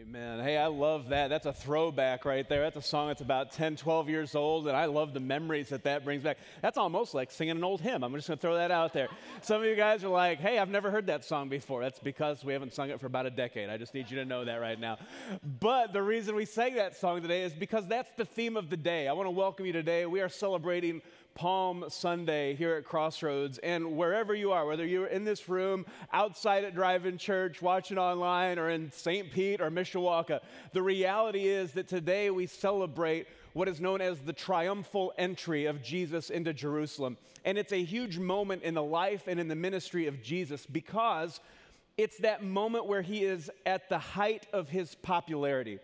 Amen. 0.00 0.38
Hey, 0.38 0.56
I 0.56 0.66
love 0.66 1.08
that. 1.08 1.28
That's 1.28 1.46
a 1.46 1.52
throwback 1.52 2.24
right 2.24 2.48
there. 2.48 2.62
That's 2.62 2.76
a 2.76 2.82
song 2.82 3.08
that's 3.08 3.20
about 3.20 3.50
10, 3.50 3.74
12 3.74 4.08
years 4.08 4.36
old, 4.36 4.68
and 4.68 4.76
I 4.76 4.84
love 4.84 5.12
the 5.12 5.18
memories 5.18 5.70
that 5.70 5.82
that 5.84 6.04
brings 6.04 6.22
back. 6.22 6.38
That's 6.62 6.78
almost 6.78 7.14
like 7.14 7.32
singing 7.32 7.56
an 7.56 7.64
old 7.64 7.80
hymn. 7.80 8.04
I'm 8.04 8.14
just 8.14 8.28
going 8.28 8.38
to 8.38 8.40
throw 8.40 8.54
that 8.54 8.70
out 8.70 8.92
there. 8.92 9.08
Some 9.42 9.60
of 9.60 9.66
you 9.66 9.74
guys 9.74 10.04
are 10.04 10.08
like, 10.08 10.38
hey, 10.38 10.60
I've 10.60 10.68
never 10.68 10.92
heard 10.92 11.08
that 11.08 11.24
song 11.24 11.48
before. 11.48 11.82
That's 11.82 11.98
because 11.98 12.44
we 12.44 12.52
haven't 12.52 12.74
sung 12.74 12.90
it 12.90 13.00
for 13.00 13.06
about 13.06 13.26
a 13.26 13.30
decade. 13.30 13.70
I 13.70 13.76
just 13.76 13.92
need 13.92 14.08
you 14.08 14.18
to 14.18 14.24
know 14.24 14.44
that 14.44 14.60
right 14.60 14.78
now. 14.78 14.98
But 15.58 15.92
the 15.92 16.02
reason 16.02 16.36
we 16.36 16.44
sang 16.44 16.74
that 16.74 16.94
song 16.94 17.20
today 17.20 17.42
is 17.42 17.52
because 17.52 17.84
that's 17.88 18.12
the 18.12 18.24
theme 18.24 18.56
of 18.56 18.70
the 18.70 18.76
day. 18.76 19.08
I 19.08 19.12
want 19.14 19.26
to 19.26 19.32
welcome 19.32 19.66
you 19.66 19.72
today. 19.72 20.06
We 20.06 20.20
are 20.20 20.28
celebrating 20.28 21.02
Palm 21.38 21.84
Sunday 21.88 22.56
here 22.56 22.74
at 22.74 22.84
Crossroads. 22.84 23.58
And 23.58 23.96
wherever 23.96 24.34
you 24.34 24.50
are, 24.50 24.66
whether 24.66 24.84
you're 24.84 25.06
in 25.06 25.22
this 25.22 25.48
room, 25.48 25.86
outside 26.12 26.64
at 26.64 26.74
Drive 26.74 27.06
In 27.06 27.16
Church, 27.16 27.62
watching 27.62 27.96
online, 27.96 28.58
or 28.58 28.70
in 28.70 28.90
St. 28.90 29.30
Pete 29.30 29.60
or 29.60 29.70
Mishawaka, 29.70 30.40
the 30.72 30.82
reality 30.82 31.46
is 31.46 31.70
that 31.72 31.86
today 31.86 32.30
we 32.30 32.46
celebrate 32.46 33.28
what 33.52 33.68
is 33.68 33.80
known 33.80 34.00
as 34.00 34.18
the 34.18 34.32
triumphal 34.32 35.12
entry 35.16 35.66
of 35.66 35.80
Jesus 35.80 36.28
into 36.28 36.52
Jerusalem. 36.52 37.16
And 37.44 37.56
it's 37.56 37.72
a 37.72 37.84
huge 37.84 38.18
moment 38.18 38.64
in 38.64 38.74
the 38.74 38.82
life 38.82 39.28
and 39.28 39.38
in 39.38 39.46
the 39.46 39.54
ministry 39.54 40.08
of 40.08 40.20
Jesus 40.20 40.66
because 40.66 41.38
it's 41.96 42.18
that 42.18 42.42
moment 42.42 42.86
where 42.86 43.02
he 43.02 43.22
is 43.22 43.48
at 43.64 43.88
the 43.88 43.98
height 43.98 44.48
of 44.52 44.68
his 44.68 44.96
popularity. 44.96 45.78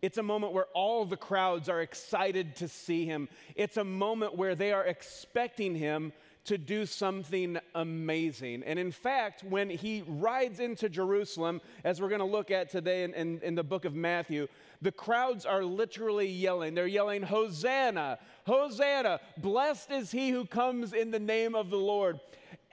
It's 0.00 0.18
a 0.18 0.22
moment 0.22 0.52
where 0.52 0.66
all 0.74 1.04
the 1.04 1.16
crowds 1.16 1.68
are 1.68 1.80
excited 1.80 2.56
to 2.56 2.68
see 2.68 3.04
him. 3.04 3.28
It's 3.56 3.76
a 3.76 3.84
moment 3.84 4.36
where 4.36 4.54
they 4.54 4.72
are 4.72 4.84
expecting 4.84 5.74
him 5.74 6.12
to 6.44 6.56
do 6.56 6.86
something 6.86 7.58
amazing. 7.74 8.62
And 8.64 8.78
in 8.78 8.90
fact, 8.90 9.44
when 9.44 9.68
he 9.68 10.02
rides 10.06 10.60
into 10.60 10.88
Jerusalem, 10.88 11.60
as 11.84 12.00
we're 12.00 12.08
going 12.08 12.20
to 12.20 12.24
look 12.24 12.50
at 12.50 12.70
today 12.70 13.02
in, 13.04 13.12
in, 13.12 13.40
in, 13.42 13.54
the 13.54 13.62
book 13.62 13.84
of 13.84 13.94
Matthew, 13.94 14.48
the 14.80 14.90
crowds 14.90 15.44
are 15.44 15.62
literally 15.62 16.26
yelling. 16.26 16.74
They're 16.74 16.86
yelling, 16.86 17.22
Hosanna, 17.22 18.18
Hosanna, 18.46 19.20
blessed 19.36 19.90
is 19.90 20.10
he 20.10 20.30
who 20.30 20.46
comes 20.46 20.94
in 20.94 21.10
the 21.10 21.18
name 21.18 21.54
of 21.54 21.68
the 21.68 21.76
Lord. 21.76 22.18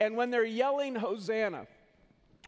And 0.00 0.16
when 0.16 0.30
they're 0.30 0.44
yelling, 0.46 0.94
Hosanna, 0.94 1.66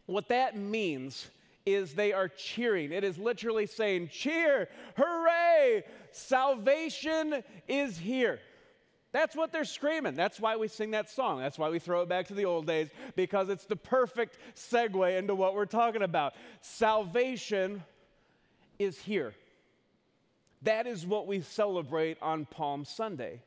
what 0.07 0.29
that 0.29 0.57
means 0.57 1.29
is 1.73 1.93
they 1.93 2.13
are 2.13 2.27
cheering. 2.27 2.91
It 2.91 3.03
is 3.03 3.17
literally 3.17 3.65
saying, 3.65 4.09
Cheer, 4.09 4.69
hooray, 4.97 5.83
salvation 6.11 7.43
is 7.67 7.97
here. 7.97 8.39
That's 9.11 9.35
what 9.35 9.51
they're 9.51 9.65
screaming. 9.65 10.13
That's 10.13 10.39
why 10.39 10.57
we 10.57 10.67
sing 10.67 10.91
that 10.91 11.09
song. 11.09 11.39
That's 11.39 11.57
why 11.57 11.69
we 11.69 11.79
throw 11.79 12.01
it 12.01 12.09
back 12.09 12.27
to 12.27 12.35
the 12.35 12.45
old 12.45 12.67
days, 12.67 12.89
because 13.15 13.49
it's 13.49 13.65
the 13.65 13.75
perfect 13.75 14.37
segue 14.55 15.17
into 15.17 15.33
what 15.33 15.55
we're 15.55 15.65
talking 15.65 16.03
about. 16.03 16.33
Salvation 16.61 17.83
is 18.77 18.99
here. 18.99 19.33
That 20.61 20.85
is 20.85 21.07
what 21.07 21.25
we 21.25 21.41
celebrate 21.41 22.17
on 22.21 22.45
Palm 22.45 22.85
Sunday. 22.85 23.41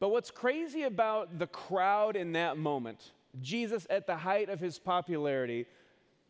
But 0.00 0.08
what's 0.08 0.32
crazy 0.32 0.82
about 0.82 1.38
the 1.38 1.46
crowd 1.46 2.16
in 2.16 2.32
that 2.32 2.56
moment, 2.56 3.12
Jesus 3.40 3.86
at 3.88 4.08
the 4.08 4.16
height 4.16 4.48
of 4.48 4.58
his 4.58 4.80
popularity, 4.80 5.66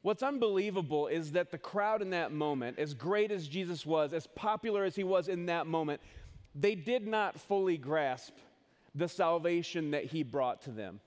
What's 0.03 0.23
unbelievable 0.23 1.07
is 1.07 1.33
that 1.33 1.51
the 1.51 1.59
crowd 1.59 2.03
in 2.03 2.11
that 2.11 2.33
moment, 2.33 2.79
as 2.79 2.93
great 2.93 3.31
as 3.31 3.47
Jesus 3.47 3.87
was, 3.87 4.13
as 4.13 4.27
popular 4.27 4.85
as 4.85 4.97
he 4.97 5.05
was 5.05 5.29
in 5.29 5.47
that 5.47 5.67
moment, 5.67 6.01
they 6.55 6.75
did 6.75 7.07
not 7.07 7.41
fully 7.41 7.79
grasp 7.79 8.35
the 8.95 9.09
salvation 9.09 9.93
that 9.93 10.05
he 10.05 10.23
brought 10.23 10.63
to 10.63 10.71
them. 10.71 11.01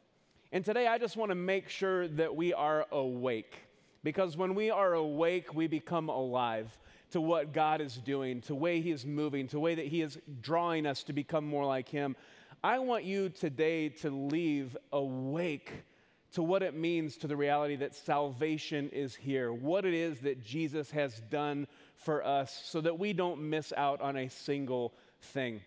And 0.51 0.63
today 0.63 0.87
I 0.87 0.97
just 0.97 1.17
want 1.17 1.31
to 1.31 1.35
make 1.35 1.67
sure 1.67 2.07
that 2.07 2.35
we 2.35 2.53
are 2.53 2.85
awake. 2.91 3.55
Because 4.03 4.37
when 4.37 4.55
we 4.55 4.69
are 4.69 4.93
awake, 4.93 5.53
we 5.53 5.67
become 5.67 6.09
alive 6.09 6.77
to 7.11 7.19
what 7.19 7.53
God 7.53 7.81
is 7.81 7.97
doing, 7.97 8.41
to 8.41 8.49
the 8.49 8.55
way 8.55 8.81
He 8.81 8.91
is 8.91 9.05
moving, 9.05 9.47
to 9.47 9.55
the 9.55 9.59
way 9.59 9.75
that 9.75 9.87
He 9.87 10.01
is 10.01 10.17
drawing 10.41 10.85
us 10.85 11.03
to 11.03 11.13
become 11.13 11.45
more 11.45 11.65
like 11.65 11.89
Him. 11.89 12.15
I 12.63 12.79
want 12.79 13.03
you 13.03 13.29
today 13.29 13.89
to 13.89 14.09
leave 14.09 14.77
awake 14.91 15.71
to 16.35 16.43
what 16.43 16.61
it 16.61 16.75
means 16.75 17.15
to 17.17 17.27
the 17.27 17.35
reality 17.35 17.77
that 17.77 17.95
salvation 17.95 18.89
is 18.89 19.15
here, 19.15 19.51
what 19.51 19.85
it 19.85 19.93
is 19.93 20.19
that 20.19 20.43
Jesus 20.43 20.91
has 20.91 21.21
done 21.31 21.65
for 21.95 22.25
us 22.25 22.61
so 22.65 22.81
that 22.81 22.99
we 22.99 23.13
don't 23.13 23.49
miss 23.49 23.71
out 23.75 24.01
on 24.01 24.17
a 24.17 24.29
single 24.29 24.93
thing. 25.21 25.61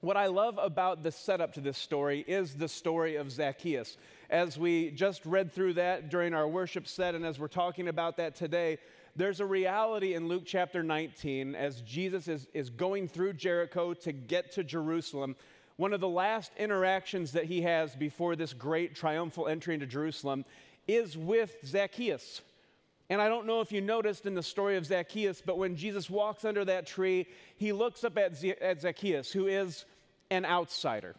What 0.00 0.16
I 0.16 0.26
love 0.26 0.56
about 0.62 1.02
the 1.02 1.10
setup 1.10 1.54
to 1.54 1.60
this 1.60 1.78
story 1.78 2.24
is 2.28 2.54
the 2.54 2.68
story 2.68 3.16
of 3.16 3.32
Zacchaeus. 3.32 3.96
As 4.30 4.56
we 4.56 4.90
just 4.90 5.24
read 5.26 5.52
through 5.52 5.74
that 5.74 6.10
during 6.10 6.32
our 6.32 6.46
worship 6.46 6.86
set, 6.86 7.16
and 7.16 7.24
as 7.24 7.40
we're 7.40 7.48
talking 7.48 7.88
about 7.88 8.18
that 8.18 8.36
today, 8.36 8.78
there's 9.16 9.40
a 9.40 9.46
reality 9.46 10.14
in 10.14 10.28
Luke 10.28 10.42
chapter 10.44 10.82
19 10.82 11.54
as 11.54 11.80
Jesus 11.80 12.28
is, 12.28 12.46
is 12.52 12.70
going 12.70 13.08
through 13.08 13.32
Jericho 13.32 13.94
to 13.94 14.12
get 14.12 14.52
to 14.52 14.62
Jerusalem 14.62 15.34
one 15.76 15.92
of 15.92 16.00
the 16.00 16.08
last 16.08 16.52
interactions 16.56 17.32
that 17.32 17.44
he 17.44 17.62
has 17.62 17.94
before 17.96 18.36
this 18.36 18.52
great 18.52 18.94
triumphal 18.94 19.48
entry 19.48 19.74
into 19.74 19.86
Jerusalem 19.86 20.44
is 20.86 21.16
with 21.16 21.56
Zacchaeus. 21.64 22.42
And 23.10 23.20
I 23.20 23.28
don't 23.28 23.46
know 23.46 23.60
if 23.60 23.72
you 23.72 23.80
noticed 23.80 24.24
in 24.24 24.34
the 24.34 24.42
story 24.42 24.76
of 24.76 24.86
Zacchaeus, 24.86 25.42
but 25.44 25.58
when 25.58 25.76
Jesus 25.76 26.08
walks 26.08 26.44
under 26.44 26.64
that 26.64 26.86
tree, 26.86 27.26
he 27.56 27.72
looks 27.72 28.04
up 28.04 28.16
at, 28.16 28.36
Z- 28.36 28.54
at 28.60 28.80
Zacchaeus, 28.80 29.30
who 29.30 29.46
is 29.46 29.84
an 30.30 30.44
outsider. 30.44 31.14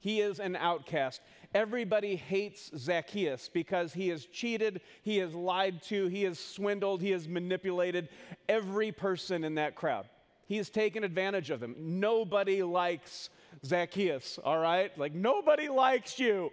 He 0.00 0.20
is 0.20 0.40
an 0.40 0.56
outcast. 0.56 1.20
Everybody 1.54 2.16
hates 2.16 2.70
Zacchaeus 2.76 3.50
because 3.52 3.92
he 3.92 4.08
has 4.08 4.26
cheated, 4.26 4.80
he 5.02 5.18
has 5.18 5.34
lied 5.34 5.82
to, 5.84 6.06
he 6.08 6.24
has 6.24 6.38
swindled, 6.38 7.02
he 7.02 7.10
has 7.10 7.28
manipulated 7.28 8.08
every 8.48 8.92
person 8.92 9.44
in 9.44 9.56
that 9.56 9.74
crowd. 9.74 10.06
He 10.46 10.56
has 10.56 10.70
taken 10.70 11.04
advantage 11.04 11.50
of 11.50 11.60
them. 11.60 11.74
Nobody 11.78 12.62
likes 12.62 13.30
Zacchaeus, 13.64 14.38
all 14.44 14.58
right? 14.58 14.96
Like 14.98 15.14
nobody 15.14 15.68
likes 15.68 16.18
you. 16.18 16.50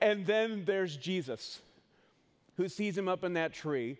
And 0.00 0.26
then 0.26 0.64
there's 0.64 0.96
Jesus 0.96 1.60
who 2.56 2.68
sees 2.68 2.96
him 2.96 3.08
up 3.08 3.24
in 3.24 3.34
that 3.34 3.52
tree 3.52 3.98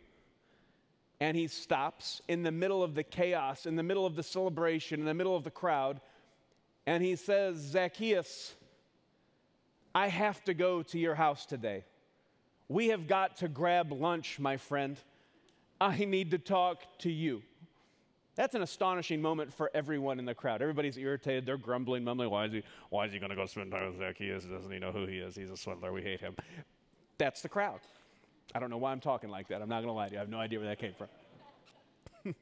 and 1.20 1.36
he 1.36 1.48
stops 1.48 2.22
in 2.28 2.42
the 2.42 2.52
middle 2.52 2.82
of 2.82 2.94
the 2.94 3.02
chaos, 3.02 3.66
in 3.66 3.76
the 3.76 3.82
middle 3.82 4.06
of 4.06 4.14
the 4.14 4.22
celebration, 4.22 5.00
in 5.00 5.06
the 5.06 5.14
middle 5.14 5.36
of 5.36 5.44
the 5.44 5.50
crowd, 5.50 6.00
and 6.86 7.02
he 7.02 7.16
says, 7.16 7.58
Zacchaeus, 7.58 8.54
I 9.94 10.08
have 10.08 10.42
to 10.44 10.54
go 10.54 10.82
to 10.84 10.98
your 10.98 11.14
house 11.14 11.44
today. 11.44 11.84
We 12.68 12.88
have 12.88 13.06
got 13.06 13.38
to 13.38 13.48
grab 13.48 13.92
lunch, 13.92 14.38
my 14.38 14.56
friend. 14.56 14.96
I 15.80 16.04
need 16.04 16.30
to 16.30 16.38
talk 16.38 16.82
to 17.00 17.10
you. 17.10 17.42
That's 18.38 18.54
an 18.54 18.62
astonishing 18.62 19.20
moment 19.20 19.52
for 19.52 19.68
everyone 19.74 20.20
in 20.20 20.24
the 20.24 20.32
crowd. 20.32 20.62
Everybody's 20.62 20.96
irritated. 20.96 21.44
They're 21.44 21.58
grumbling, 21.58 22.04
mumbling. 22.04 22.30
Why 22.30 22.44
is 22.44 22.52
he, 22.52 22.62
why 22.88 23.04
is 23.04 23.12
he 23.12 23.18
going 23.18 23.30
to 23.30 23.36
go 23.36 23.46
spend 23.46 23.72
time 23.72 23.88
with 23.88 23.98
Zacchaeus? 23.98 24.44
Doesn't 24.44 24.70
he 24.70 24.78
know 24.78 24.92
who 24.92 25.06
he 25.06 25.18
is? 25.18 25.34
He's 25.34 25.50
a 25.50 25.56
swindler. 25.56 25.92
We 25.92 26.02
hate 26.02 26.20
him. 26.20 26.36
That's 27.18 27.42
the 27.42 27.48
crowd. 27.48 27.80
I 28.54 28.60
don't 28.60 28.70
know 28.70 28.76
why 28.78 28.92
I'm 28.92 29.00
talking 29.00 29.28
like 29.28 29.48
that. 29.48 29.60
I'm 29.60 29.68
not 29.68 29.80
going 29.82 29.88
to 29.88 29.92
lie 29.92 30.06
to 30.06 30.12
you. 30.12 30.18
I 30.18 30.20
have 30.20 30.28
no 30.28 30.38
idea 30.38 30.60
where 30.60 30.68
that 30.68 30.78
came 30.78 30.94
from. 30.94 31.08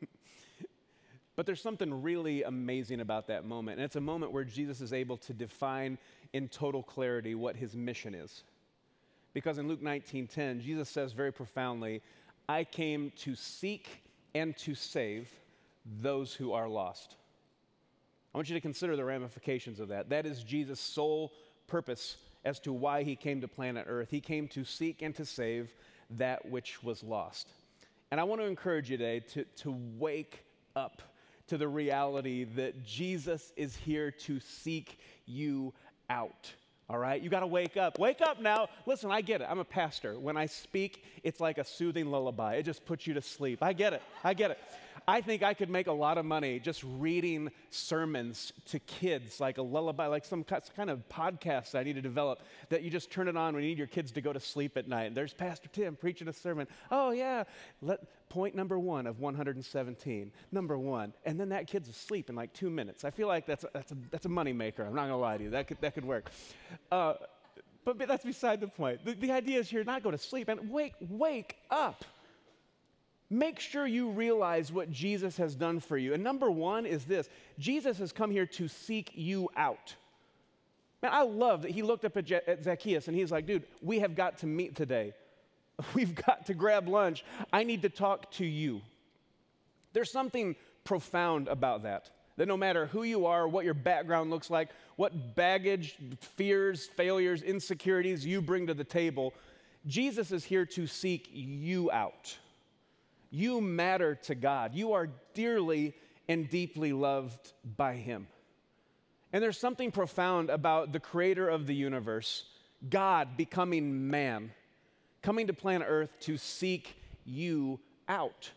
but 1.34 1.47
there's 1.47 1.62
something 1.62 2.03
really 2.03 2.43
amazing 2.43 3.01
about 3.01 3.27
that 3.28 3.47
moment. 3.47 3.78
And 3.78 3.84
it's 3.87 3.97
a 3.97 4.01
moment 4.01 4.33
where 4.33 4.45
Jesus 4.45 4.83
is 4.83 4.93
able 4.93 5.17
to 5.17 5.33
define 5.33 5.97
in 6.34 6.49
total 6.49 6.83
clarity 6.83 7.34
what 7.34 7.57
his 7.57 7.75
mission 7.75 8.15
is. 8.15 8.43
Because 9.33 9.57
in 9.57 9.67
Luke 9.67 9.83
19:10, 9.83 10.61
Jesus 10.61 10.91
says 10.91 11.15
very 11.15 11.33
profoundly, 11.33 12.03
I 12.51 12.65
came 12.65 13.13
to 13.17 13.34
seek 13.34 14.03
and 14.34 14.55
to 14.59 14.75
save 14.75 15.31
those 16.00 16.32
who 16.32 16.52
are 16.52 16.69
lost. 16.69 17.16
I 18.34 18.38
want 18.38 18.48
you 18.48 18.54
to 18.54 18.60
consider 18.60 18.97
the 18.97 19.04
ramifications 19.04 19.80
of 19.80 19.88
that. 19.88 20.10
That 20.10 20.26
is 20.26 20.42
Jesus' 20.42 20.80
sole 20.80 21.32
purpose 21.66 22.16
as 22.44 22.60
to 22.60 22.72
why 22.72 23.02
he 23.02 23.16
came 23.16 23.41
to 23.41 23.48
planet 23.48 23.86
Earth. 23.88 24.10
He 24.10 24.20
came 24.20 24.48
to 24.48 24.64
seek 24.64 25.02
and 25.02 25.14
to 25.16 25.24
save 25.24 25.72
that 26.10 26.48
which 26.48 26.82
was 26.82 27.02
lost. 27.02 27.48
And 28.10 28.20
I 28.20 28.24
want 28.24 28.41
to 28.41 28.47
encourage 28.47 28.91
you 28.91 28.97
today 28.97 29.20
to, 29.34 29.44
to 29.62 29.76
wake 29.98 30.44
up 30.76 31.02
to 31.48 31.59
the 31.59 31.66
reality 31.66 32.44
that 32.56 32.84
Jesus 32.84 33.53
is 33.56 33.74
here 33.77 34.10
to 34.10 34.41
seek 34.41 34.98
you 35.27 35.72
out. 36.10 36.53
All 36.89 36.98
right? 36.98 37.21
You 37.21 37.30
got 37.30 37.41
to 37.41 37.47
wake 37.47 37.77
up. 37.77 37.98
Wake 37.98 38.21
up 38.21 38.41
now. 38.41 38.68
Listen, 38.86 39.10
I 39.10 39.21
get 39.21 39.41
it. 39.41 39.48
I'm 39.50 39.59
a 39.59 39.65
pastor. 39.65 40.18
When 40.18 40.36
I 40.36 40.47
speak, 40.47 41.04
it's 41.24 41.41
like 41.41 41.59
a 41.59 41.65
soothing 41.65 42.06
lullaby, 42.06 42.56
it 42.56 42.62
just 42.62 42.84
puts 42.84 43.06
you 43.06 43.15
to 43.15 43.22
sleep. 43.22 43.62
I 43.62 43.72
get 43.72 43.92
it. 43.92 44.03
I 44.22 44.34
get 44.34 44.53
it. 44.53 44.59
I 45.07 45.21
think 45.21 45.43
I 45.43 45.54
could 45.54 45.71
make 45.71 45.87
a 45.87 45.93
lot 45.93 46.19
of 46.19 46.25
money 46.25 46.59
just 46.59 46.83
reading 46.84 47.51
sermons 47.71 48.53
to 48.66 48.78
kids, 48.81 49.41
like 49.41 49.59
a 49.59 49.63
lullaby, 49.63 50.07
like 50.07 50.25
some 50.25 50.45
kind 50.45 50.91
of 50.91 51.09
podcast 51.09 51.75
I 51.75 51.83
need 51.83 51.95
to 51.95 52.03
develop 52.03 52.43
that 52.69 52.83
you 52.83 52.91
just 52.91 53.10
turn 53.10 53.28
it 53.28 53.37
on 53.37 53.54
when 53.54 53.63
you 53.63 53.71
need 53.71 53.78
your 53.78 53.87
kids 53.87 54.13
to 54.13 54.21
go 54.21 54.33
to 54.33 54.41
sleep 54.41 54.77
at 54.77 54.89
night. 54.89 55.15
There's 55.15 55.33
Pastor 55.33 55.69
Tim 55.72 55.97
preaching 55.97 56.28
a 56.28 56.33
sermon. 56.33 56.66
Oh, 56.91 57.10
yeah. 57.10 57.45
Let, 57.83 58.28
point 58.28 58.54
number 58.54 58.78
one 58.78 59.07
of 59.07 59.21
117. 59.21 60.33
Number 60.53 60.78
one. 60.78 61.13
And 61.25 61.39
then 61.39 61.51
that 61.51 61.66
kid's 61.66 61.89
asleep 61.89 62.28
in 62.28 62.37
like 62.37 62.53
two 62.53 62.71
minutes. 62.71 63.04
I 63.04 63.10
feel 63.10 63.28
like 63.28 63.47
that's 63.47 63.65
a, 63.65 63.69
that's 63.72 63.92
a, 63.92 63.97
that's 64.10 64.27
a 64.27 64.31
moneymaker. 64.31 64.87
I'm 64.87 64.95
not 64.95 65.03
going 65.03 65.10
to 65.10 65.16
lie 65.16 65.37
to 65.39 65.45
you. 65.45 65.51
That 65.51 65.69
could, 65.69 65.81
that 65.81 65.95
could 65.95 66.04
work. 66.04 66.31
Uh, 66.91 67.15
but 67.84 67.99
that's 68.09 68.25
beside 68.25 68.60
the 68.60 68.66
point. 68.66 69.04
The, 69.04 69.15
the 69.15 69.31
idea 69.31 69.60
is 69.60 69.71
here 69.71 69.84
not 69.84 70.03
go 70.03 70.10
to 70.10 70.19
sleep 70.19 70.49
and 70.49 70.71
wake, 70.71 70.95
wake 71.01 71.57
up. 71.71 72.04
Make 73.28 73.59
sure 73.59 73.87
you 73.87 74.11
realize 74.11 74.71
what 74.71 74.91
Jesus 74.93 75.37
has 75.39 75.57
done 75.57 75.81
for 75.81 75.97
you. 75.97 76.15
And 76.15 76.23
number 76.23 76.51
one 76.51 76.87
is 76.87 77.05
this 77.05 77.28
Jesus 77.59 77.99
has 77.99 78.13
come 78.13 78.31
here 78.31 78.47
to 78.47 78.69
seek 78.69 79.11
you 79.15 79.49
out. 79.57 79.97
Man, 81.03 81.13
I 81.13 81.23
love 81.23 81.63
that 81.63 81.73
he 81.73 81.83
looked 81.83 82.05
up 82.05 82.17
at, 82.17 82.31
at 82.31 82.65
Zacchaeus 82.65 83.09
and 83.09 83.17
he's 83.17 83.33
like, 83.33 83.47
dude, 83.47 83.65
we 83.83 83.99
have 83.99 84.15
got 84.15 84.39
to 84.39 84.47
meet 84.47 84.77
today. 84.77 85.13
We've 85.95 86.15
got 86.15 86.47
to 86.47 86.55
grab 86.55 86.89
lunch. 86.89 87.25
I 87.53 87.65
need 87.65 87.83
to 87.83 87.89
talk 87.89 88.31
to 88.33 88.47
you. 88.47 88.81
There's 89.93 90.13
something 90.13 90.57
profound 90.84 91.49
about 91.49 91.83
that. 91.83 92.11
That 92.37 92.49
no 92.49 92.57
matter 92.57 92.87
who 92.87 93.03
you 93.03 93.27
are, 93.27 93.49
what 93.49 93.65
your 93.65 93.75
background 93.75 94.31
looks 94.31 94.51
like, 94.51 94.69
what 94.97 95.34
baggage, 95.34 95.97
fears, 96.21 96.87
failures, 96.87 97.43
insecurities 97.43 98.25
you 98.25 98.43
bring 98.43 98.67
to 98.67 98.75
the 98.75 98.84
table, 98.84 99.33
Jesus 99.87 100.33
is 100.33 100.45
here 100.45 100.67
to 100.67 100.87
seek 100.87 101.28
you 101.33 101.91
out. 101.91 102.37
You 103.36 103.60
matter 103.60 104.15
to 104.15 104.34
God. 104.34 104.74
You 104.74 104.94
are 104.94 105.10
dearly 105.34 105.94
and 106.27 106.48
deeply 106.48 106.94
loved 106.94 107.53
by 107.77 107.97
Him. 107.97 108.28
And 109.30 109.44
there's 109.44 109.59
something 109.59 109.91
profound 109.91 110.48
about 110.48 110.94
the 110.94 111.00
creator 111.00 111.47
of 111.47 111.66
the 111.66 111.74
universe, 111.74 112.44
God 112.88 113.36
becoming 113.36 114.09
man, 114.09 114.53
coming 115.21 115.48
to 115.48 115.53
planet 115.53 115.86
Earth 115.86 116.09
to 116.21 116.38
seek 116.38 116.97
you 117.27 117.78
out. 118.09 118.50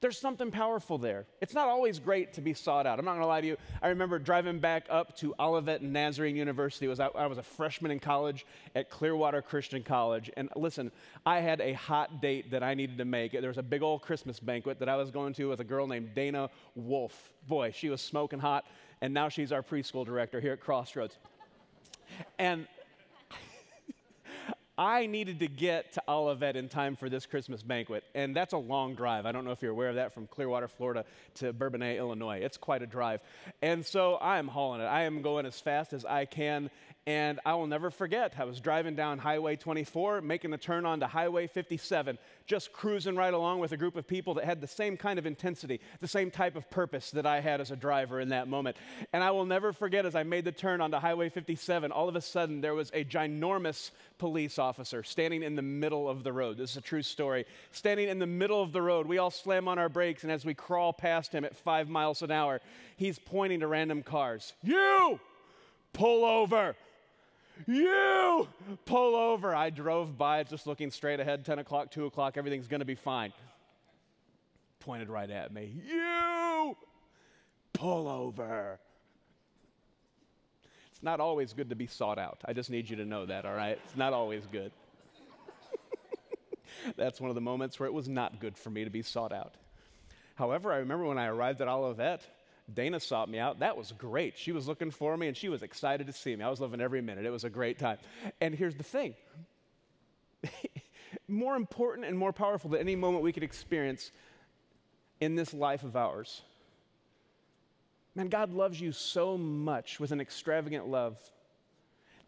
There's 0.00 0.18
something 0.18 0.50
powerful 0.50 0.96
there. 0.96 1.26
It's 1.42 1.52
not 1.52 1.68
always 1.68 1.98
great 1.98 2.32
to 2.34 2.40
be 2.40 2.54
sought 2.54 2.86
out. 2.86 2.98
I'm 2.98 3.04
not 3.04 3.12
going 3.12 3.22
to 3.22 3.26
lie 3.26 3.42
to 3.42 3.46
you. 3.46 3.56
I 3.82 3.88
remember 3.88 4.18
driving 4.18 4.58
back 4.58 4.86
up 4.88 5.14
to 5.18 5.34
Olivet 5.38 5.82
Nazarene 5.82 6.36
University. 6.36 6.88
Was 6.88 7.00
I, 7.00 7.08
I 7.08 7.26
was 7.26 7.36
a 7.36 7.42
freshman 7.42 7.90
in 7.90 8.00
college 8.00 8.46
at 8.74 8.88
Clearwater 8.88 9.42
Christian 9.42 9.82
College. 9.82 10.30
And 10.38 10.48
listen, 10.56 10.90
I 11.26 11.40
had 11.40 11.60
a 11.60 11.74
hot 11.74 12.22
date 12.22 12.50
that 12.52 12.62
I 12.62 12.72
needed 12.72 12.96
to 12.96 13.04
make. 13.04 13.32
There 13.32 13.48
was 13.48 13.58
a 13.58 13.62
big 13.62 13.82
old 13.82 14.00
Christmas 14.00 14.40
banquet 14.40 14.78
that 14.78 14.88
I 14.88 14.96
was 14.96 15.10
going 15.10 15.34
to 15.34 15.50
with 15.50 15.60
a 15.60 15.64
girl 15.64 15.86
named 15.86 16.14
Dana 16.14 16.48
Wolf. 16.74 17.32
Boy, 17.46 17.70
she 17.76 17.90
was 17.90 18.00
smoking 18.00 18.38
hot. 18.38 18.64
And 19.02 19.12
now 19.12 19.28
she's 19.28 19.52
our 19.52 19.62
preschool 19.62 20.06
director 20.06 20.40
here 20.40 20.54
at 20.54 20.60
Crossroads. 20.60 21.18
And 22.38 22.66
I 24.80 25.04
needed 25.04 25.40
to 25.40 25.46
get 25.46 25.92
to 25.92 26.02
Olivet 26.08 26.56
in 26.56 26.70
time 26.70 26.96
for 26.96 27.10
this 27.10 27.26
Christmas 27.26 27.62
banquet, 27.62 28.02
and 28.14 28.34
that's 28.34 28.54
a 28.54 28.56
long 28.56 28.94
drive. 28.94 29.26
I 29.26 29.32
don't 29.32 29.44
know 29.44 29.50
if 29.50 29.60
you're 29.60 29.72
aware 29.72 29.90
of 29.90 29.96
that 29.96 30.14
from 30.14 30.26
Clearwater, 30.26 30.68
Florida 30.68 31.04
to 31.34 31.52
Bourbonnais, 31.52 31.98
Illinois. 31.98 32.38
It's 32.38 32.56
quite 32.56 32.80
a 32.80 32.86
drive. 32.86 33.20
And 33.60 33.84
so 33.84 34.14
I 34.14 34.38
am 34.38 34.48
hauling 34.48 34.80
it. 34.80 34.86
I 34.86 35.02
am 35.02 35.20
going 35.20 35.44
as 35.44 35.60
fast 35.60 35.92
as 35.92 36.06
I 36.06 36.24
can, 36.24 36.70
and 37.06 37.40
I 37.46 37.54
will 37.54 37.66
never 37.66 37.90
forget. 37.90 38.34
I 38.38 38.44
was 38.44 38.60
driving 38.60 38.94
down 38.94 39.18
Highway 39.18 39.56
24, 39.56 40.20
making 40.20 40.50
the 40.50 40.58
turn 40.58 40.84
onto 40.84 41.06
Highway 41.06 41.46
57, 41.46 42.18
just 42.46 42.72
cruising 42.72 43.16
right 43.16 43.32
along 43.32 43.60
with 43.60 43.72
a 43.72 43.76
group 43.78 43.96
of 43.96 44.06
people 44.06 44.34
that 44.34 44.44
had 44.44 44.60
the 44.60 44.66
same 44.66 44.98
kind 44.98 45.18
of 45.18 45.24
intensity, 45.24 45.80
the 46.00 46.08
same 46.08 46.30
type 46.30 46.56
of 46.56 46.70
purpose 46.70 47.10
that 47.12 47.24
I 47.24 47.40
had 47.40 47.60
as 47.60 47.70
a 47.70 47.76
driver 47.76 48.20
in 48.20 48.28
that 48.28 48.48
moment. 48.48 48.76
And 49.14 49.24
I 49.24 49.30
will 49.30 49.46
never 49.46 49.72
forget 49.72 50.04
as 50.04 50.14
I 50.14 50.24
made 50.24 50.44
the 50.44 50.52
turn 50.52 50.82
onto 50.82 50.98
Highway 50.98 51.30
57, 51.30 51.90
all 51.90 52.08
of 52.08 52.16
a 52.16 52.20
sudden 52.20 52.60
there 52.60 52.74
was 52.74 52.90
a 52.92 53.04
ginormous 53.04 53.92
police 54.18 54.58
officer 54.58 55.02
standing 55.02 55.42
in 55.42 55.56
the 55.56 55.62
middle 55.62 56.06
of 56.06 56.22
the 56.22 56.32
road. 56.34 56.58
This 56.58 56.72
is 56.72 56.76
a 56.76 56.82
true 56.82 57.02
story. 57.02 57.46
Standing 57.72 58.10
in 58.10 58.18
the 58.18 58.26
middle 58.26 58.62
of 58.62 58.72
the 58.72 58.82
road, 58.82 59.06
we 59.06 59.16
all 59.16 59.30
slam 59.30 59.68
on 59.68 59.78
our 59.78 59.88
brakes, 59.88 60.22
and 60.22 60.30
as 60.30 60.44
we 60.44 60.52
crawl 60.52 60.92
past 60.92 61.32
him 61.32 61.46
at 61.46 61.56
five 61.56 61.88
miles 61.88 62.20
an 62.20 62.30
hour, 62.30 62.60
he's 62.96 63.18
pointing 63.18 63.60
to 63.60 63.66
random 63.66 64.02
cars. 64.02 64.52
You! 64.62 65.18
Pull 65.92 66.24
over! 66.24 66.76
You! 67.66 68.48
Pull 68.84 69.14
over. 69.14 69.54
I 69.54 69.70
drove 69.70 70.16
by 70.16 70.42
just 70.44 70.66
looking 70.66 70.90
straight 70.90 71.20
ahead, 71.20 71.44
10 71.44 71.58
o'clock, 71.58 71.90
2 71.90 72.06
o'clock, 72.06 72.36
everything's 72.36 72.68
gonna 72.68 72.84
be 72.84 72.94
fine. 72.94 73.32
Pointed 74.80 75.08
right 75.08 75.30
at 75.30 75.52
me. 75.52 75.74
You! 75.86 76.76
Pull 77.72 78.08
over. 78.08 78.78
It's 80.90 81.02
not 81.02 81.20
always 81.20 81.52
good 81.52 81.70
to 81.70 81.76
be 81.76 81.86
sought 81.86 82.18
out. 82.18 82.40
I 82.44 82.52
just 82.52 82.70
need 82.70 82.90
you 82.90 82.96
to 82.96 83.04
know 83.04 83.26
that, 83.26 83.46
all 83.46 83.54
right? 83.54 83.78
It's 83.84 83.96
not 83.96 84.12
always 84.12 84.44
good. 84.46 84.72
That's 86.96 87.20
one 87.20 87.30
of 87.30 87.34
the 87.34 87.40
moments 87.40 87.80
where 87.80 87.86
it 87.86 87.92
was 87.92 88.08
not 88.08 88.40
good 88.40 88.56
for 88.56 88.70
me 88.70 88.84
to 88.84 88.90
be 88.90 89.02
sought 89.02 89.32
out. 89.32 89.54
However, 90.34 90.72
I 90.72 90.78
remember 90.78 91.04
when 91.04 91.18
I 91.18 91.26
arrived 91.26 91.60
at 91.60 91.68
Olivet, 91.68 92.22
Dana 92.74 93.00
sought 93.00 93.28
me 93.28 93.38
out. 93.38 93.60
That 93.60 93.76
was 93.76 93.92
great. 93.92 94.38
She 94.38 94.52
was 94.52 94.68
looking 94.68 94.90
for 94.90 95.16
me 95.16 95.28
and 95.28 95.36
she 95.36 95.48
was 95.48 95.62
excited 95.62 96.06
to 96.06 96.12
see 96.12 96.34
me. 96.34 96.44
I 96.44 96.50
was 96.50 96.60
loving 96.60 96.80
every 96.80 97.00
minute. 97.00 97.24
It 97.24 97.30
was 97.30 97.44
a 97.44 97.50
great 97.50 97.78
time. 97.78 97.98
And 98.40 98.54
here's 98.54 98.76
the 98.76 98.82
thing 98.82 99.14
more 101.28 101.56
important 101.56 102.06
and 102.06 102.16
more 102.16 102.32
powerful 102.32 102.70
than 102.70 102.80
any 102.80 102.96
moment 102.96 103.22
we 103.22 103.32
could 103.32 103.42
experience 103.42 104.10
in 105.20 105.34
this 105.34 105.52
life 105.52 105.82
of 105.82 105.96
ours 105.96 106.42
Man, 108.14 108.28
God 108.28 108.52
loves 108.52 108.80
you 108.80 108.92
so 108.92 109.38
much 109.38 110.00
with 110.00 110.12
an 110.12 110.20
extravagant 110.20 110.88
love 110.88 111.18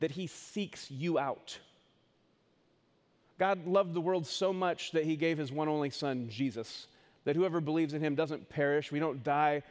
that 0.00 0.12
he 0.12 0.26
seeks 0.26 0.90
you 0.90 1.18
out. 1.18 1.58
God 3.38 3.66
loved 3.66 3.94
the 3.94 4.00
world 4.00 4.26
so 4.26 4.52
much 4.52 4.92
that 4.92 5.04
he 5.04 5.16
gave 5.16 5.38
his 5.38 5.50
one 5.50 5.68
only 5.68 5.90
son, 5.90 6.28
Jesus, 6.28 6.86
that 7.24 7.34
whoever 7.34 7.60
believes 7.60 7.94
in 7.94 8.02
him 8.02 8.14
doesn't 8.14 8.48
perish, 8.48 8.92
we 8.92 9.00
don't 9.00 9.24
die, 9.24 9.62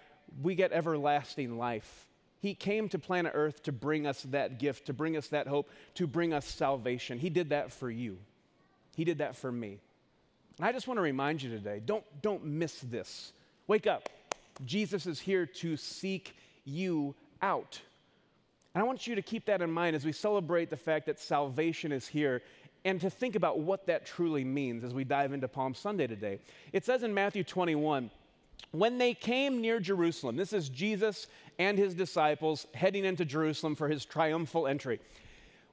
we 0.42 0.56
get 0.56 0.72
everlasting 0.72 1.58
life. 1.58 2.08
He 2.42 2.56
came 2.56 2.90
to 2.90 3.00
planet 3.00 3.34
Earth 3.36 3.64
to 3.64 3.72
bring 3.72 4.08
us 4.08 4.24
that 4.24 4.60
gift, 4.60 4.88
to 4.88 4.94
bring 4.94 5.16
us 5.16 5.28
that 5.28 5.48
hope, 5.48 5.70
to 5.96 6.08
bring 6.08 6.34
us 6.34 6.46
salvation. 6.46 7.20
He 7.20 7.30
did 7.30 7.50
that 7.50 7.72
for 7.72 7.90
you. 7.90 8.18
He 8.96 9.04
did 9.04 9.20
that 9.20 9.36
for 9.36 9.52
me. 9.52 9.80
And 10.58 10.66
I 10.66 10.72
just 10.72 10.88
want 10.88 10.98
to 10.98 11.02
remind 11.02 11.42
you 11.42 11.50
today 11.50 11.82
don't, 11.86 12.04
don't 12.22 12.46
miss 12.46 12.80
this. 12.80 13.34
Wake 13.68 13.88
up. 13.88 14.10
Jesus 14.66 15.06
is 15.06 15.20
here 15.20 15.46
to 15.46 15.78
seek 15.78 16.36
you 16.66 17.16
out. 17.42 17.80
And 18.74 18.82
I 18.82 18.86
want 18.86 19.06
you 19.06 19.16
to 19.16 19.22
keep 19.22 19.46
that 19.46 19.62
in 19.62 19.72
mind 19.72 19.96
as 19.96 20.06
we 20.06 20.12
celebrate 20.12 20.70
the 20.70 20.78
fact 20.78 21.06
that 21.08 21.20
salvation 21.20 21.92
is 21.92 22.08
here 22.08 22.42
and 22.86 23.00
to 23.02 23.10
think 23.10 23.36
about 23.36 23.60
what 23.60 23.86
that 23.88 24.06
truly 24.06 24.44
means 24.44 24.84
as 24.84 24.94
we 24.94 25.04
dive 25.04 25.34
into 25.34 25.48
Palm 25.48 25.74
Sunday 25.74 26.08
today. 26.08 26.40
It 26.74 26.86
says 26.86 27.04
in 27.04 27.14
Matthew 27.14 27.44
21, 27.44 28.10
when 28.72 28.98
they 28.98 29.14
came 29.14 29.62
near 29.62 29.80
Jerusalem, 29.80 30.36
this 30.36 30.54
is 30.54 30.70
Jesus 30.70 31.28
and 31.60 31.78
his 31.78 31.94
disciples 31.94 32.68
heading 32.74 33.06
into 33.06 33.26
Jerusalem 33.26 33.76
for 33.76 33.88
his 33.88 34.06
triumphal 34.06 34.68
entry. 34.68 35.00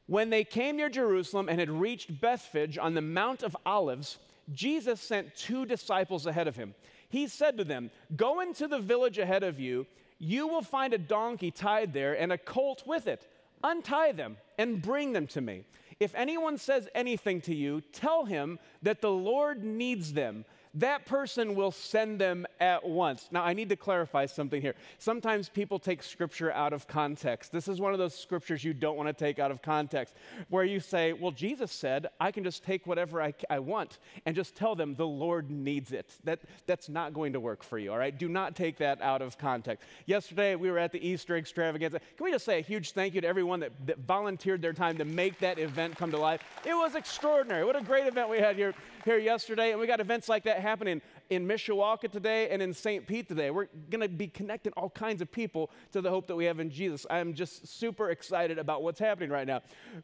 When 0.06 0.31
they 0.31 0.44
came 0.44 0.76
near 0.76 0.88
Jerusalem 0.88 1.49
and 1.49 1.61
had 1.61 1.70
reached 1.70 2.20
Bethphage 2.20 2.79
on 2.79 2.94
the 2.94 3.02
Mount 3.02 3.43
of 3.43 3.56
Olives, 3.67 4.19
Jesus 4.52 5.00
sent 5.00 5.37
two 5.37 5.67
disciples 5.67 6.26
ahead 6.26 6.49
of 6.49 6.56
him 6.56 6.75
he 7.08 7.26
said 7.26 7.56
to 7.58 7.64
them, 7.64 7.90
Go 8.17 8.40
into 8.40 8.69
the 8.69 8.79
village 8.79 9.19
ahead 9.19 9.43
of 9.43 9.58
you. 9.58 9.87
You 10.18 10.47
will 10.47 10.62
find 10.62 10.92
a 10.92 10.99
donkey 10.99 11.50
tied 11.50 11.92
there 11.92 12.18
and 12.18 12.33
a 12.33 12.38
colt 12.38 12.83
with 12.87 13.07
it. 13.07 13.26
Untie 13.64 14.12
them 14.12 14.37
and 14.59 14.83
bring 14.83 15.12
them 15.12 15.26
to 15.28 15.40
me. 15.40 15.64
If 16.00 16.14
anyone 16.14 16.59
says 16.59 16.88
anything 16.95 17.40
to 17.42 17.54
you, 17.54 17.80
tell 17.92 18.25
him 18.25 18.59
that 18.83 19.00
the 19.00 19.11
Lord 19.11 19.64
needs 19.64 20.12
them 20.12 20.45
that 20.80 21.06
person 21.06 21.54
will 21.54 21.73
send 21.73 22.20
them 22.20 22.47
at 22.61 22.87
once. 22.87 23.28
Now, 23.32 23.42
I 23.42 23.52
need 23.52 23.68
to 23.70 23.76
clarify 23.76 24.26
something 24.26 24.61
here. 24.62 24.75
Sometimes 24.99 25.49
people 25.49 25.78
take 25.78 26.02
scripture 26.02 26.52
out 26.52 26.73
of 26.73 26.87
context. 26.87 27.52
This 27.52 27.68
is 27.68 27.80
one 27.80 27.92
of 27.92 27.99
those 27.99 28.14
scriptures 28.14 28.62
you 28.62 28.73
don't 28.73 28.97
want 28.97 29.08
to 29.08 29.12
take 29.12 29.38
out 29.38 29.50
of 29.50 29.61
context, 29.62 30.14
where 30.49 30.64
you 30.64 30.80
say, 30.80 31.12
Well, 31.12 31.32
Jesus 31.32 31.73
said, 31.73 32.06
I 32.20 32.30
can 32.30 32.44
just 32.44 32.64
take 32.64 32.87
whatever 32.87 33.20
I, 33.20 33.35
I 33.50 33.58
want 33.58 33.99
and 34.26 34.37
just 34.37 34.54
tell 34.54 34.75
them 34.75 34.94
the 34.94 35.06
Lord 35.06 35.50
needs 35.50 35.92
it. 35.92 36.14
That, 36.25 36.40
that's 36.66 36.88
not 36.88 37.12
going 37.12 37.32
to 37.32 37.40
work 37.40 37.62
for 37.62 37.78
you, 37.78 37.92
all 37.92 37.99
right? 37.99 38.16
Do 38.16 38.28
not 38.28 38.54
take 38.54 38.78
that 38.78 39.02
out 39.02 39.23
of 39.23 39.38
context. 39.38 39.87
Yesterday, 40.06 40.54
we 40.54 40.70
were 40.70 40.78
at 40.78 40.92
the 40.92 41.06
Easter 41.06 41.37
extravaganza. 41.37 42.00
Can 42.16 42.25
we 42.25 42.30
just 42.30 42.44
say 42.44 42.58
a 42.58 42.62
huge 42.62 42.92
thank 42.92 43.14
you 43.14 43.20
to 43.20 43.26
everyone 43.26 43.61
that, 43.61 43.73
that 43.87 43.99
volunteered 43.99 44.62
their 44.62 44.73
time 44.73 44.99
to 44.99 45.04
make 45.04 45.38
that 45.40 45.58
event 45.58 45.97
come 45.97 46.11
to 46.12 46.18
life? 46.18 46.42
It 46.64 46.75
was 46.75 46.94
extraordinary. 46.94 47.64
What 47.64 47.76
a 47.76 47.82
great 47.82 48.06
event 48.06 48.28
we 48.28 48.38
had 48.38 48.56
here 48.56 48.75
here 49.05 49.19
yesterday, 49.19 49.71
and 49.71 49.81
we 49.81 49.87
got 49.87 50.00
events 50.00 50.28
like 50.28 50.45
that 50.45 50.61
happening 50.61 51.00
in 51.31 51.47
Mishawaka 51.47 52.11
today 52.11 52.49
and 52.50 52.62
in 52.62 52.73
St. 52.73 53.07
Pete 53.07 53.28
today. 53.28 53.50
We're 53.50 53.69
going 53.90 54.00
to 54.00 54.09
be 54.09 54.28
connecting 54.28 54.73
all 54.76 54.90
kinds 54.90 55.23
of 55.23 55.31
people 55.31 55.71
to 55.93 56.00
the 56.00 56.11
hope 56.11 56.26
that 56.28 56.37
we 56.37 56.45
have 56.47 56.61
in 56.61 56.71
Jesus. 56.71 57.07
I'm 57.11 57.35
just 57.35 57.67
super 57.67 58.11
excited 58.11 58.59
about 58.59 58.83
what's 58.83 59.00
happening 59.00 59.31
right 59.31 59.47
now. 59.47 59.62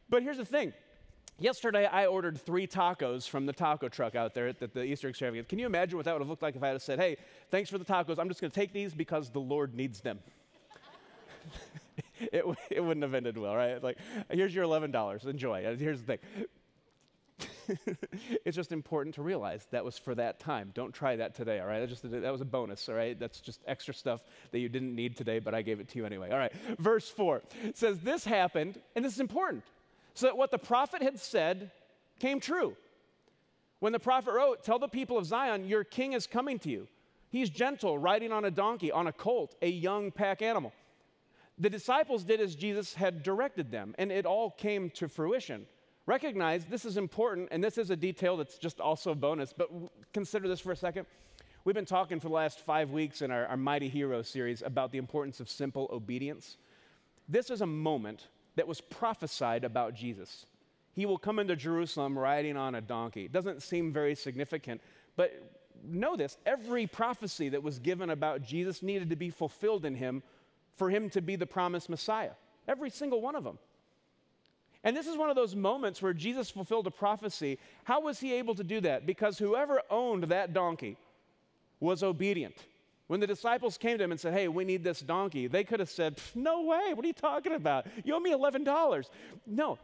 But 0.09 0.23
here's 0.23 0.39
the 0.39 0.45
thing. 0.45 0.73
Yesterday, 1.39 1.87
I 1.87 2.07
ordered 2.07 2.41
three 2.41 2.67
tacos 2.67 3.29
from 3.29 3.45
the 3.45 3.53
taco 3.53 3.89
truck 3.89 4.15
out 4.15 4.35
there 4.35 4.47
at 4.47 4.61
the, 4.61 4.69
the 4.69 4.85
Easter 4.85 5.09
extravaganza. 5.09 5.49
Can 5.49 5.59
you 5.59 5.67
imagine 5.67 5.97
what 5.97 6.05
that 6.05 6.13
would 6.13 6.23
have 6.23 6.29
looked 6.29 6.43
like 6.43 6.55
if 6.55 6.63
I 6.63 6.69
had 6.69 6.81
said, 6.81 7.01
hey, 7.01 7.17
thanks 7.51 7.69
for 7.69 7.79
the 7.79 7.85
tacos. 7.85 8.19
I'm 8.19 8.29
just 8.29 8.41
going 8.41 8.51
to 8.53 8.55
take 8.55 8.73
these 8.73 8.95
because 8.95 9.31
the 9.31 9.41
Lord 9.41 9.75
needs 9.75 10.01
them. 10.01 10.21
it, 12.21 12.45
it 12.71 12.81
wouldn't 12.81 13.03
have 13.03 13.15
ended 13.15 13.37
well, 13.37 13.57
right? 13.57 13.83
Like, 13.83 13.99
here's 14.31 14.55
your 14.55 14.65
$11. 14.65 15.27
Enjoy. 15.27 15.77
Here's 15.77 16.01
the 16.01 16.07
thing 16.07 16.19
it's 18.45 18.57
just 18.57 18.73
important 18.73 19.15
to 19.17 19.23
realize 19.23 19.67
that 19.71 19.85
was 19.85 19.99
for 19.99 20.15
that 20.15 20.41
time. 20.41 20.71
Don't 20.75 20.93
try 20.93 21.17
that 21.17 21.35
today, 21.35 21.61
all 21.61 21.67
right? 21.67 21.81
That, 21.81 21.89
just, 21.89 22.11
that 22.11 22.33
was 22.33 22.41
a 22.41 22.47
bonus, 22.47 22.89
all 22.89 22.95
right? 22.95 23.19
That's 23.19 23.41
just 23.41 23.61
extra 23.67 23.95
stuff 23.95 24.23
that 24.53 24.59
you 24.59 24.69
didn't 24.69 24.95
need 24.95 25.17
today, 25.17 25.39
but 25.39 25.55
I 25.55 25.63
gave 25.63 25.81
it 25.81 25.89
to 25.89 25.99
you 25.99 26.07
anyway. 26.07 26.31
All 26.31 26.39
right, 26.39 26.53
verse 26.79 27.09
4 27.09 27.43
says, 27.75 28.01
This 28.01 28.25
happened, 28.25 28.81
and 28.95 29.05
this 29.05 29.15
is 29.15 29.21
important, 29.21 29.65
so 30.15 30.27
that 30.27 30.37
what 30.37 30.51
the 30.51 30.59
prophet 30.59 31.03
had 31.03 31.19
said 31.19 31.71
came 32.19 32.41
true. 32.41 32.77
When 33.81 33.93
the 33.93 33.99
prophet 33.99 34.33
wrote, 34.33 34.65
Tell 34.65 34.79
the 34.79 34.89
people 34.89 35.19
of 35.19 35.27
Zion, 35.27 35.67
your 35.67 35.85
king 35.85 36.13
is 36.13 36.27
coming 36.27 36.59
to 36.61 36.71
you. 36.71 36.89
He's 37.31 37.51
gentle, 37.51 37.99
riding 37.99 38.33
on 38.33 38.45
a 38.45 38.51
donkey, 38.51 38.93
on 38.93 39.07
a 39.07 39.13
colt, 39.13 39.57
a 39.61 39.69
young 39.69 40.11
pack 40.11 40.41
animal. 40.41 40.73
The 41.59 41.71
disciples 41.71 42.25
did 42.25 42.41
as 42.41 42.55
Jesus 42.55 42.95
had 42.95 43.23
directed 43.23 43.71
them, 43.71 43.95
and 43.99 44.11
it 44.11 44.27
all 44.27 44.51
came 44.51 44.91
to 44.91 45.09
fruition. 45.09 45.67
Recognize 46.07 46.67
this 46.67 46.85
is 46.85 46.97
important, 46.97 47.49
and 47.51 47.65
this 47.65 47.79
is 47.79 47.91
a 47.91 47.97
detail 47.97 48.37
that's 48.37 48.59
just 48.59 48.81
also 48.81 49.13
a 49.13 49.15
bonus, 49.15 49.53
but 49.53 49.71
consider 50.13 50.49
this 50.49 50.61
for 50.61 50.73
a 50.73 50.77
second. 50.77 51.07
We've 51.65 51.75
been 51.75 51.87
talking 51.87 52.21
for 52.21 52.29
the 52.29 52.35
last 52.35 52.61
five 52.61 52.91
weeks 52.91 53.23
in 53.23 53.31
our, 53.31 53.47
our 53.47 53.57
Mighty 53.57 53.89
Hero 53.89 54.21
series 54.21 54.61
about 54.61 54.93
the 54.93 54.99
importance 54.99 55.41
of 55.41 55.49
simple 55.49 55.89
obedience. 55.91 56.59
This 57.27 57.49
is 57.49 57.63
a 57.63 57.67
moment 57.67 58.29
that 58.57 58.69
was 58.69 58.83
prophesied 58.83 59.65
about 59.65 59.95
Jesus. 59.95 60.45
He 60.93 61.07
will 61.07 61.17
come 61.17 61.39
into 61.39 61.57
Jerusalem 61.57 62.19
riding 62.19 62.59
on 62.59 62.75
a 62.75 62.83
donkey. 62.83 63.25
It 63.25 63.33
doesn't 63.33 63.63
seem 63.63 63.91
very 63.91 64.15
significant, 64.15 64.83
but 65.17 65.33
know 65.83 66.17
this 66.17 66.37
every 66.45 66.87
prophecy 66.87 67.49
that 67.49 67.63
was 67.63 67.79
given 67.79 68.11
about 68.11 68.43
Jesus 68.43 68.83
needed 68.83 69.09
to 69.09 69.17
be 69.17 69.31
fulfilled 69.31 69.87
in 69.87 69.95
him 69.95 70.23
for 70.77 70.91
him 70.91 71.09
to 71.11 71.23
be 71.23 71.37
the 71.37 71.47
promised 71.47 71.89
Messiah. 71.89 72.33
Every 72.69 72.91
single 72.91 73.23
one 73.23 73.37
of 73.37 73.45
them. 73.45 73.59
And 74.85 74.95
this 74.95 75.07
is 75.07 75.17
one 75.17 75.31
of 75.31 75.37
those 75.37 75.57
moments 75.57 76.03
where 76.03 76.13
Jesus 76.13 76.51
fulfilled 76.51 76.87
a 76.87 76.91
prophecy. 76.91 77.59
How 77.85 78.03
was 78.03 78.21
he 78.21 78.35
able 78.35 78.55
to 78.55 78.63
do 78.63 78.81
that? 78.83 79.07
Because 79.07 79.39
whoever 79.39 79.81
owned 79.91 80.25
that 80.25 80.53
donkey 80.53 80.99
was 81.81 82.03
obedient. 82.03 82.55
When 83.07 83.21
the 83.21 83.27
disciples 83.27 83.77
came 83.79 83.99
to 83.99 84.05
him 84.05 84.13
and 84.13 84.21
said, 84.21 84.35
Hey, 84.35 84.49
we 84.49 84.65
need 84.65 84.85
this 84.85 85.01
donkey, 85.01 85.47
they 85.47 85.65
could 85.65 85.81
have 85.81 85.91
said, 85.91 86.19
No 86.35 86.63
way, 86.63 86.93
what 86.95 87.05
are 87.05 87.09
you 87.09 87.15
talking 87.15 87.53
about? 87.53 87.87
You 88.05 88.15
owe 88.15 88.21
me 88.21 88.33
$11. 88.33 89.09
No, 89.47 89.79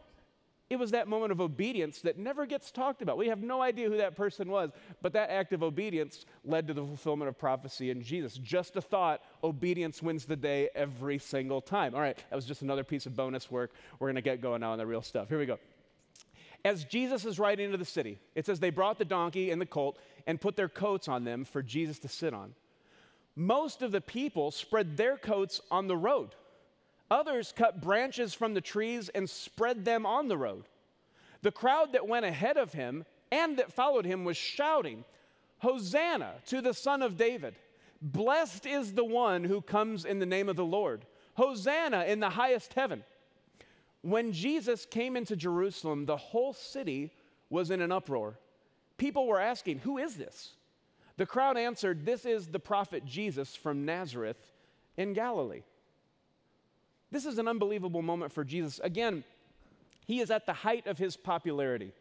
it 0.71 0.79
was 0.79 0.91
that 0.91 1.09
moment 1.09 1.33
of 1.33 1.41
obedience 1.41 1.99
that 1.99 2.17
never 2.17 2.45
gets 2.45 2.71
talked 2.71 3.01
about. 3.01 3.17
We 3.17 3.27
have 3.27 3.43
no 3.43 3.61
idea 3.61 3.89
who 3.89 3.97
that 3.97 4.15
person 4.15 4.49
was, 4.49 4.71
but 5.01 5.11
that 5.11 5.29
act 5.29 5.51
of 5.51 5.63
obedience 5.63 6.25
led 6.45 6.65
to 6.67 6.73
the 6.73 6.81
fulfillment 6.81 7.27
of 7.27 7.37
prophecy 7.37 7.89
in 7.89 8.01
Jesus. 8.01 8.35
Just 8.37 8.77
a 8.77 8.81
thought, 8.81 9.21
obedience 9.43 10.01
wins 10.01 10.23
the 10.23 10.37
day 10.37 10.69
every 10.73 11.17
single 11.17 11.59
time. 11.59 11.93
All 11.93 11.99
right, 11.99 12.15
that 12.29 12.35
was 12.37 12.45
just 12.45 12.61
another 12.61 12.85
piece 12.85 13.05
of 13.05 13.17
bonus 13.17 13.51
work. 13.51 13.73
We're 13.99 14.07
going 14.07 14.15
to 14.15 14.21
get 14.21 14.39
going 14.39 14.61
now 14.61 14.71
on 14.71 14.77
the 14.77 14.87
real 14.87 15.01
stuff. 15.01 15.27
Here 15.27 15.37
we 15.37 15.45
go. 15.45 15.59
As 16.63 16.85
Jesus 16.85 17.25
is 17.25 17.37
riding 17.37 17.65
into 17.65 17.77
the 17.77 17.83
city, 17.83 18.17
it 18.33 18.45
says 18.45 18.61
they 18.61 18.69
brought 18.69 18.97
the 18.97 19.03
donkey 19.03 19.51
and 19.51 19.59
the 19.59 19.65
colt 19.65 19.99
and 20.25 20.39
put 20.39 20.55
their 20.55 20.69
coats 20.69 21.09
on 21.09 21.25
them 21.25 21.43
for 21.43 21.61
Jesus 21.61 21.99
to 21.99 22.07
sit 22.07 22.33
on. 22.33 22.53
Most 23.35 23.81
of 23.81 23.91
the 23.91 23.99
people 23.99 24.51
spread 24.51 24.95
their 24.95 25.17
coats 25.17 25.59
on 25.69 25.87
the 25.87 25.97
road 25.97 26.33
Others 27.11 27.53
cut 27.55 27.81
branches 27.81 28.33
from 28.33 28.53
the 28.53 28.61
trees 28.61 29.09
and 29.09 29.29
spread 29.29 29.83
them 29.83 30.05
on 30.05 30.29
the 30.29 30.37
road. 30.37 30.63
The 31.41 31.51
crowd 31.51 31.91
that 31.91 32.07
went 32.07 32.25
ahead 32.25 32.55
of 32.55 32.71
him 32.71 33.03
and 33.31 33.57
that 33.57 33.73
followed 33.73 34.05
him 34.05 34.23
was 34.23 34.37
shouting, 34.37 35.03
Hosanna 35.59 36.35
to 36.47 36.61
the 36.61 36.73
Son 36.73 37.01
of 37.01 37.17
David! 37.17 37.55
Blessed 38.01 38.65
is 38.65 38.93
the 38.93 39.03
one 39.03 39.43
who 39.43 39.61
comes 39.61 40.05
in 40.05 40.19
the 40.19 40.25
name 40.25 40.47
of 40.47 40.55
the 40.55 40.65
Lord. 40.65 41.05
Hosanna 41.35 42.05
in 42.05 42.21
the 42.21 42.29
highest 42.29 42.73
heaven. 42.73 43.03
When 44.01 44.31
Jesus 44.31 44.85
came 44.85 45.15
into 45.15 45.35
Jerusalem, 45.35 46.05
the 46.05 46.17
whole 46.17 46.53
city 46.53 47.11
was 47.49 47.69
in 47.71 47.81
an 47.81 47.91
uproar. 47.91 48.39
People 48.97 49.27
were 49.27 49.39
asking, 49.39 49.79
Who 49.79 49.97
is 49.97 50.15
this? 50.15 50.53
The 51.17 51.25
crowd 51.25 51.57
answered, 51.57 52.05
This 52.05 52.25
is 52.25 52.47
the 52.47 52.59
prophet 52.59 53.05
Jesus 53.05 53.55
from 53.55 53.85
Nazareth 53.85 54.51
in 54.97 55.13
Galilee. 55.13 55.63
This 57.11 57.25
is 57.25 57.37
an 57.37 57.47
unbelievable 57.47 58.01
moment 58.01 58.31
for 58.31 58.43
Jesus. 58.43 58.79
Again, 58.83 59.23
he 60.05 60.19
is 60.19 60.31
at 60.31 60.45
the 60.45 60.53
height 60.53 60.87
of 60.87 60.97
his 60.97 61.17
popularity. 61.17 61.91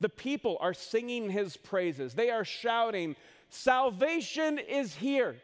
The 0.00 0.08
people 0.08 0.58
are 0.60 0.74
singing 0.74 1.30
his 1.30 1.56
praises, 1.56 2.14
they 2.14 2.30
are 2.30 2.44
shouting, 2.44 3.16
Salvation 3.48 4.58
is 4.58 4.94
here. 4.94 5.36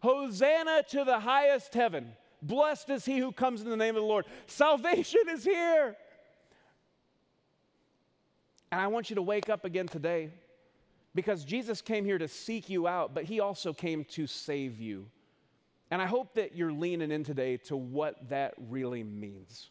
Hosanna 0.00 0.84
to 0.90 1.04
the 1.04 1.18
highest 1.18 1.72
heaven. 1.74 2.12
Blessed 2.42 2.90
is 2.90 3.04
he 3.04 3.18
who 3.18 3.32
comes 3.32 3.62
in 3.62 3.70
the 3.70 3.76
name 3.76 3.96
of 3.96 4.02
the 4.02 4.06
Lord. 4.08 4.26
Salvation 4.46 5.22
is 5.30 5.42
here. 5.42 5.96
And 8.70 8.80
I 8.80 8.86
want 8.88 9.10
you 9.10 9.16
to 9.16 9.22
wake 9.22 9.48
up 9.48 9.64
again 9.64 9.88
today 9.88 10.30
because 11.14 11.44
Jesus 11.44 11.80
came 11.80 12.04
here 12.04 12.18
to 12.18 12.28
seek 12.28 12.68
you 12.68 12.86
out, 12.86 13.14
but 13.14 13.24
he 13.24 13.40
also 13.40 13.72
came 13.72 14.04
to 14.04 14.26
save 14.26 14.78
you. 14.78 15.06
And 15.90 16.02
I 16.02 16.06
hope 16.06 16.34
that 16.34 16.54
you're 16.54 16.72
leaning 16.72 17.10
in 17.10 17.24
today 17.24 17.56
to 17.58 17.76
what 17.76 18.28
that 18.28 18.54
really 18.68 19.02
means, 19.02 19.70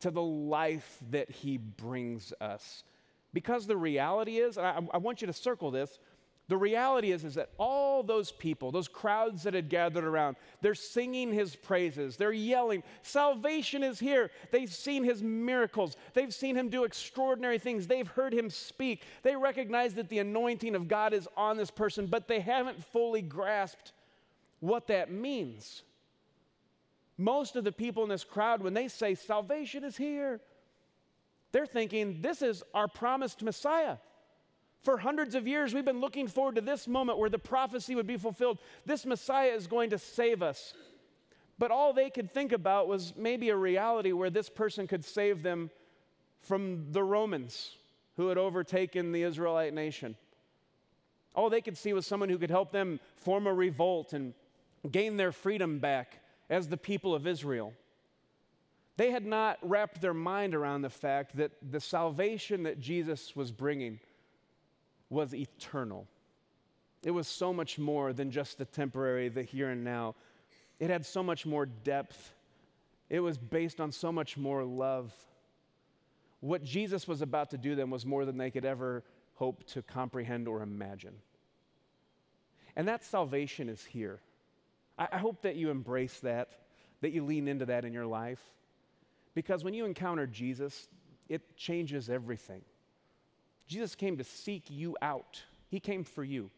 to 0.00 0.10
the 0.10 0.22
life 0.22 0.98
that 1.10 1.30
He 1.30 1.56
brings 1.56 2.32
us. 2.40 2.84
Because 3.32 3.66
the 3.66 3.76
reality 3.76 4.38
is, 4.38 4.56
I, 4.58 4.80
I, 4.92 4.98
want 4.98 5.20
you 5.20 5.26
to 5.26 5.32
circle 5.32 5.72
this. 5.72 5.98
The 6.46 6.56
reality 6.56 7.10
is, 7.10 7.24
is 7.24 7.34
that 7.34 7.50
all 7.58 8.02
those 8.02 8.30
people, 8.30 8.70
those 8.70 8.86
crowds 8.86 9.42
that 9.42 9.54
had 9.54 9.68
gathered 9.68 10.04
around, 10.04 10.36
they're 10.60 10.74
singing 10.74 11.32
his 11.32 11.56
praises. 11.56 12.16
They're 12.16 12.32
yelling, 12.32 12.82
Salvation 13.02 13.82
is 13.82 13.98
here. 13.98 14.30
They've 14.52 14.72
seen 14.72 15.02
his 15.02 15.22
miracles. 15.22 15.96
They've 16.12 16.34
seen 16.34 16.54
him 16.54 16.68
do 16.68 16.84
extraordinary 16.84 17.58
things. 17.58 17.86
They've 17.86 18.06
heard 18.06 18.34
him 18.34 18.50
speak. 18.50 19.02
They 19.22 19.34
recognize 19.34 19.94
that 19.94 20.10
the 20.10 20.18
anointing 20.18 20.74
of 20.74 20.86
God 20.86 21.14
is 21.14 21.26
on 21.36 21.56
this 21.56 21.70
person, 21.70 22.06
but 22.06 22.28
they 22.28 22.40
haven't 22.40 22.84
fully 22.84 23.22
grasped 23.22 23.92
what 24.64 24.86
that 24.86 25.10
means. 25.10 25.82
Most 27.18 27.54
of 27.54 27.64
the 27.64 27.72
people 27.72 28.02
in 28.02 28.08
this 28.08 28.24
crowd, 28.24 28.62
when 28.62 28.74
they 28.74 28.88
say 28.88 29.14
salvation 29.14 29.84
is 29.84 29.96
here, 29.96 30.40
they're 31.52 31.66
thinking 31.66 32.20
this 32.20 32.42
is 32.42 32.62
our 32.72 32.88
promised 32.88 33.42
Messiah. 33.42 33.98
For 34.82 34.98
hundreds 34.98 35.34
of 35.34 35.46
years, 35.46 35.72
we've 35.72 35.84
been 35.84 36.00
looking 36.00 36.26
forward 36.26 36.56
to 36.56 36.60
this 36.60 36.88
moment 36.88 37.18
where 37.18 37.30
the 37.30 37.38
prophecy 37.38 37.94
would 37.94 38.06
be 38.06 38.16
fulfilled. 38.16 38.58
This 38.84 39.06
Messiah 39.06 39.50
is 39.50 39.66
going 39.66 39.90
to 39.90 39.98
save 39.98 40.42
us. 40.42 40.74
But 41.58 41.70
all 41.70 41.92
they 41.92 42.10
could 42.10 42.32
think 42.32 42.52
about 42.52 42.88
was 42.88 43.14
maybe 43.16 43.50
a 43.50 43.56
reality 43.56 44.12
where 44.12 44.30
this 44.30 44.48
person 44.48 44.86
could 44.86 45.04
save 45.04 45.42
them 45.42 45.70
from 46.40 46.90
the 46.90 47.02
Romans 47.02 47.76
who 48.16 48.28
had 48.28 48.38
overtaken 48.38 49.12
the 49.12 49.22
Israelite 49.22 49.72
nation. 49.72 50.16
All 51.34 51.50
they 51.50 51.60
could 51.60 51.76
see 51.76 51.92
was 51.92 52.06
someone 52.06 52.28
who 52.28 52.38
could 52.38 52.50
help 52.50 52.72
them 52.72 52.98
form 53.16 53.46
a 53.46 53.54
revolt 53.54 54.12
and 54.12 54.34
gain 54.90 55.16
their 55.16 55.32
freedom 55.32 55.78
back 55.78 56.20
as 56.50 56.68
the 56.68 56.76
people 56.76 57.14
of 57.14 57.26
Israel. 57.26 57.72
They 58.96 59.10
had 59.10 59.26
not 59.26 59.58
wrapped 59.62 60.00
their 60.00 60.14
mind 60.14 60.54
around 60.54 60.82
the 60.82 60.90
fact 60.90 61.36
that 61.36 61.52
the 61.68 61.80
salvation 61.80 62.62
that 62.64 62.78
Jesus 62.80 63.34
was 63.34 63.50
bringing 63.50 63.98
was 65.10 65.34
eternal. 65.34 66.06
It 67.02 67.10
was 67.10 67.26
so 67.26 67.52
much 67.52 67.78
more 67.78 68.12
than 68.12 68.30
just 68.30 68.58
the 68.58 68.64
temporary, 68.64 69.28
the 69.28 69.42
here 69.42 69.70
and 69.70 69.84
now. 69.84 70.14
It 70.78 70.90
had 70.90 71.04
so 71.04 71.22
much 71.22 71.44
more 71.44 71.66
depth. 71.66 72.32
It 73.10 73.20
was 73.20 73.36
based 73.36 73.80
on 73.80 73.92
so 73.92 74.10
much 74.12 74.36
more 74.36 74.64
love. 74.64 75.12
What 76.40 76.62
Jesus 76.62 77.08
was 77.08 77.20
about 77.20 77.50
to 77.50 77.58
do 77.58 77.74
then 77.74 77.90
was 77.90 78.06
more 78.06 78.24
than 78.24 78.38
they 78.38 78.50
could 78.50 78.64
ever 78.64 79.02
hope 79.34 79.64
to 79.68 79.82
comprehend 79.82 80.46
or 80.46 80.62
imagine. 80.62 81.14
And 82.76 82.88
that 82.88 83.04
salvation 83.04 83.68
is 83.68 83.84
here. 83.84 84.20
I, 84.98 85.08
I 85.12 85.18
hope 85.18 85.42
that 85.42 85.56
you 85.56 85.70
embrace 85.70 86.18
that, 86.20 86.48
that 87.00 87.10
you 87.10 87.24
lean 87.24 87.48
into 87.48 87.66
that 87.66 87.84
in 87.84 87.92
your 87.92 88.06
life. 88.06 88.40
Because 89.34 89.64
when 89.64 89.74
you 89.74 89.84
encounter 89.84 90.26
Jesus, 90.26 90.88
it 91.28 91.56
changes 91.56 92.08
everything. 92.08 92.62
Jesus 93.66 93.94
came 93.94 94.18
to 94.18 94.24
seek 94.24 94.70
you 94.70 94.96
out, 95.02 95.42
He 95.68 95.80
came 95.80 96.04
for 96.04 96.24
you. 96.24 96.50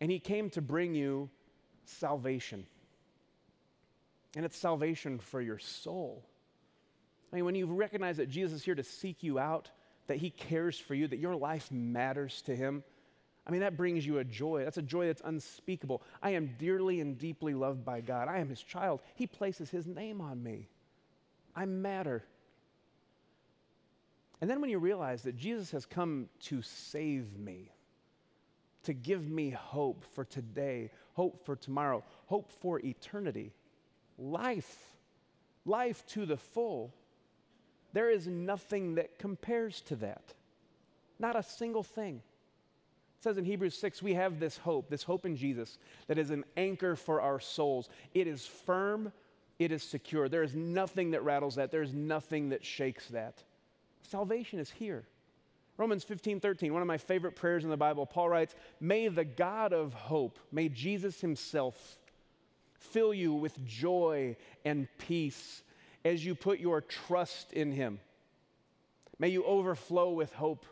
And 0.00 0.10
He 0.10 0.20
came 0.20 0.50
to 0.50 0.60
bring 0.60 0.94
you 0.94 1.30
salvation. 1.84 2.66
And 4.36 4.44
it's 4.44 4.56
salvation 4.56 5.18
for 5.18 5.40
your 5.40 5.58
soul. 5.58 6.24
I 7.32 7.36
mean, 7.36 7.44
when 7.44 7.54
you 7.54 7.66
recognize 7.66 8.18
that 8.18 8.28
Jesus 8.28 8.60
is 8.60 8.64
here 8.64 8.74
to 8.74 8.84
seek 8.84 9.22
you 9.22 9.38
out, 9.38 9.70
that 10.06 10.18
He 10.18 10.30
cares 10.30 10.78
for 10.78 10.94
you, 10.94 11.08
that 11.08 11.18
your 11.18 11.34
life 11.34 11.70
matters 11.70 12.42
to 12.42 12.54
Him, 12.54 12.82
I 13.48 13.52
mean, 13.52 13.62
that 13.62 13.78
brings 13.78 14.06
you 14.06 14.18
a 14.18 14.24
joy. 14.24 14.64
That's 14.64 14.76
a 14.76 14.82
joy 14.82 15.06
that's 15.06 15.22
unspeakable. 15.24 16.02
I 16.22 16.30
am 16.30 16.54
dearly 16.58 17.00
and 17.00 17.18
deeply 17.18 17.54
loved 17.54 17.82
by 17.82 18.02
God. 18.02 18.28
I 18.28 18.38
am 18.38 18.50
His 18.50 18.62
child. 18.62 19.00
He 19.14 19.26
places 19.26 19.70
His 19.70 19.86
name 19.86 20.20
on 20.20 20.42
me. 20.42 20.68
I 21.56 21.64
matter. 21.64 22.24
And 24.42 24.50
then 24.50 24.60
when 24.60 24.68
you 24.68 24.78
realize 24.78 25.22
that 25.22 25.36
Jesus 25.36 25.70
has 25.70 25.86
come 25.86 26.28
to 26.40 26.60
save 26.60 27.38
me, 27.38 27.72
to 28.84 28.92
give 28.92 29.28
me 29.28 29.50
hope 29.50 30.04
for 30.14 30.24
today, 30.24 30.90
hope 31.14 31.44
for 31.44 31.56
tomorrow, 31.56 32.04
hope 32.26 32.52
for 32.60 32.78
eternity, 32.80 33.52
life, 34.18 34.94
life 35.64 36.06
to 36.08 36.26
the 36.26 36.36
full, 36.36 36.94
there 37.94 38.10
is 38.10 38.26
nothing 38.26 38.96
that 38.96 39.18
compares 39.18 39.80
to 39.82 39.96
that. 39.96 40.34
Not 41.18 41.34
a 41.34 41.42
single 41.42 41.82
thing. 41.82 42.22
It 43.18 43.24
says 43.24 43.38
in 43.38 43.44
Hebrews 43.44 43.76
6, 43.76 44.00
we 44.00 44.14
have 44.14 44.38
this 44.38 44.58
hope, 44.58 44.88
this 44.88 45.02
hope 45.02 45.26
in 45.26 45.34
Jesus 45.34 45.78
that 46.06 46.18
is 46.18 46.30
an 46.30 46.44
anchor 46.56 46.94
for 46.94 47.20
our 47.20 47.40
souls. 47.40 47.88
It 48.14 48.28
is 48.28 48.46
firm, 48.46 49.12
it 49.58 49.72
is 49.72 49.82
secure. 49.82 50.28
There 50.28 50.44
is 50.44 50.54
nothing 50.54 51.10
that 51.10 51.24
rattles 51.24 51.56
that, 51.56 51.72
there 51.72 51.82
is 51.82 51.92
nothing 51.92 52.50
that 52.50 52.64
shakes 52.64 53.08
that. 53.08 53.42
Salvation 54.02 54.60
is 54.60 54.70
here. 54.70 55.04
Romans 55.78 56.04
15, 56.04 56.38
13, 56.38 56.72
one 56.72 56.80
of 56.80 56.86
my 56.86 56.98
favorite 56.98 57.34
prayers 57.34 57.64
in 57.64 57.70
the 57.70 57.76
Bible, 57.76 58.06
Paul 58.06 58.28
writes, 58.28 58.54
May 58.80 59.08
the 59.08 59.24
God 59.24 59.72
of 59.72 59.94
hope, 59.94 60.38
may 60.52 60.68
Jesus 60.68 61.20
himself 61.20 61.98
fill 62.78 63.12
you 63.12 63.32
with 63.32 63.64
joy 63.66 64.36
and 64.64 64.86
peace 64.98 65.62
as 66.04 66.24
you 66.24 66.36
put 66.36 66.60
your 66.60 66.80
trust 66.80 67.52
in 67.52 67.72
him. 67.72 67.98
May 69.18 69.28
you 69.28 69.44
overflow 69.44 70.10
with 70.10 70.32
hope 70.32 70.66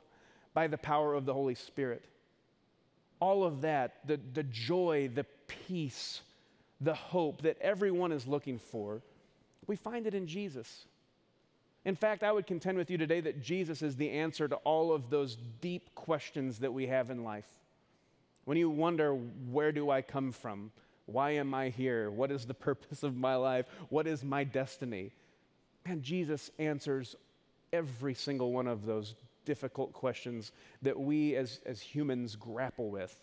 by 0.55 0.69
the 0.69 0.79
power 0.79 1.15
of 1.15 1.25
the 1.25 1.35
Holy 1.35 1.57
Spirit. 1.57 2.05
All 3.21 3.45
of 3.45 3.63
that, 3.63 4.07
the, 4.07 4.21
the 4.35 4.43
joy, 4.43 5.11
the 5.15 5.25
peace, 5.47 6.21
the 6.81 6.95
hope 6.95 7.43
that 7.43 7.57
everyone 7.61 8.13
is 8.13 8.27
looking 8.27 8.59
for, 8.59 9.03
we 9.67 9.77
find 9.77 10.07
it 10.07 10.15
in 10.15 10.27
Jesus. 10.27 10.85
In 11.85 11.97
fact, 11.97 12.23
I 12.23 12.33
would 12.33 12.47
contend 12.47 12.77
with 12.77 12.91
you 12.91 12.99
today 12.99 13.21
that 13.21 13.43
Jesus 13.43 13.81
is 13.81 13.97
the 13.97 14.11
answer 14.11 14.49
to 14.49 14.57
all 14.57 14.93
of 14.93 15.09
those 15.09 15.37
deep 15.61 15.95
questions 15.95 16.59
that 16.59 16.73
we 16.73 16.89
have 16.89 17.11
in 17.11 17.25
life. 17.25 17.47
When 18.45 18.59
you 18.59 18.71
wonder, 18.71 19.13
where 19.13 19.73
do 19.73 19.91
I 19.91 20.03
come 20.03 20.33
from? 20.33 20.73
Why 21.07 21.33
am 21.33 21.55
I 21.55 21.69
here? 21.69 22.11
What 22.11 22.31
is 22.31 22.45
the 22.45 22.55
purpose 22.69 23.03
of 23.03 23.17
my 23.17 23.37
life? 23.37 23.67
What 23.89 24.07
is 24.07 24.25
my 24.25 24.45
destiny? 24.45 25.13
Man, 25.87 26.03
Jesus 26.03 26.51
answers 26.59 27.15
every 27.73 28.15
single 28.15 28.53
one 28.53 28.67
of 28.67 28.85
those 28.85 29.15
difficult 29.47 29.95
questions 29.95 30.53
that 30.83 30.99
we 30.99 31.35
as, 31.37 31.61
as 31.65 31.81
humans 31.81 32.37
grapple 32.37 32.91
with. 32.91 33.19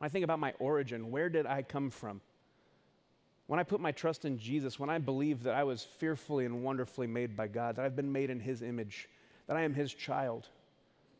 I 0.00 0.08
think 0.08 0.24
about 0.24 0.40
my 0.40 0.52
origin. 0.58 1.12
Where 1.12 1.28
did 1.28 1.46
I 1.46 1.62
come 1.62 1.90
from? 1.90 2.20
When 3.46 3.60
I 3.60 3.62
put 3.62 3.80
my 3.80 3.92
trust 3.92 4.24
in 4.24 4.38
Jesus, 4.38 4.80
when 4.80 4.90
I 4.90 4.98
believe 4.98 5.44
that 5.44 5.54
I 5.54 5.62
was 5.62 5.84
fearfully 5.84 6.44
and 6.44 6.64
wonderfully 6.64 7.06
made 7.06 7.36
by 7.36 7.46
God, 7.46 7.76
that 7.76 7.84
I've 7.84 7.94
been 7.94 8.10
made 8.10 8.28
in 8.28 8.40
His 8.40 8.62
image, 8.62 9.08
that 9.46 9.56
I 9.56 9.62
am 9.62 9.72
His 9.72 9.94
child, 9.94 10.48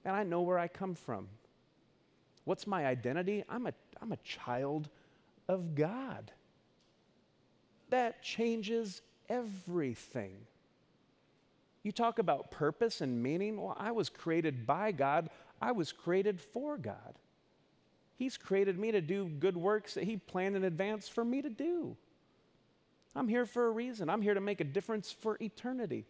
and 0.04 0.16
I 0.16 0.25
know 0.25 0.42
where 0.42 0.59
I 0.59 0.66
come 0.66 0.97
from. 0.97 1.28
What's 2.45 2.66
my 2.66 2.87
identity? 2.87 3.45
I'm 3.49 3.66
a, 3.66 3.73
I'm 4.02 4.12
a 4.12 4.18
child 4.18 4.88
of 5.49 5.75
God. 5.75 6.33
That 7.90 8.23
changes 8.23 9.02
everything. 9.28 10.33
You 11.86 11.92
talk 11.92 12.18
about 12.18 12.50
purpose 12.50 13.00
and 13.00 13.22
meaning. 13.22 13.62
Well, 13.62 13.76
I 13.78 13.92
was 13.92 14.08
created 14.08 14.66
by 14.66 14.90
God, 14.90 15.30
I 15.62 15.70
was 15.70 15.92
created 15.92 16.40
for 16.40 16.76
God. 16.76 17.14
He's 18.16 18.36
created 18.36 18.76
me 18.76 18.90
to 18.90 19.00
do 19.00 19.26
good 19.28 19.56
works 19.56 19.94
that 19.94 20.02
He 20.02 20.16
planned 20.16 20.56
in 20.56 20.64
advance 20.64 21.06
for 21.08 21.24
me 21.24 21.42
to 21.42 21.48
do. 21.48 21.96
I'm 23.14 23.28
here 23.28 23.46
for 23.46 23.68
a 23.68 23.70
reason. 23.70 24.10
I'm 24.10 24.20
here 24.20 24.34
to 24.34 24.40
make 24.40 24.60
a 24.60 24.64
difference 24.64 25.12
for 25.12 25.38
eternity. 25.40 26.06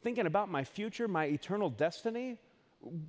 Thinking 0.00 0.24
about 0.24 0.48
my 0.48 0.64
future, 0.64 1.06
my 1.06 1.26
eternal 1.26 1.68
destiny, 1.68 2.38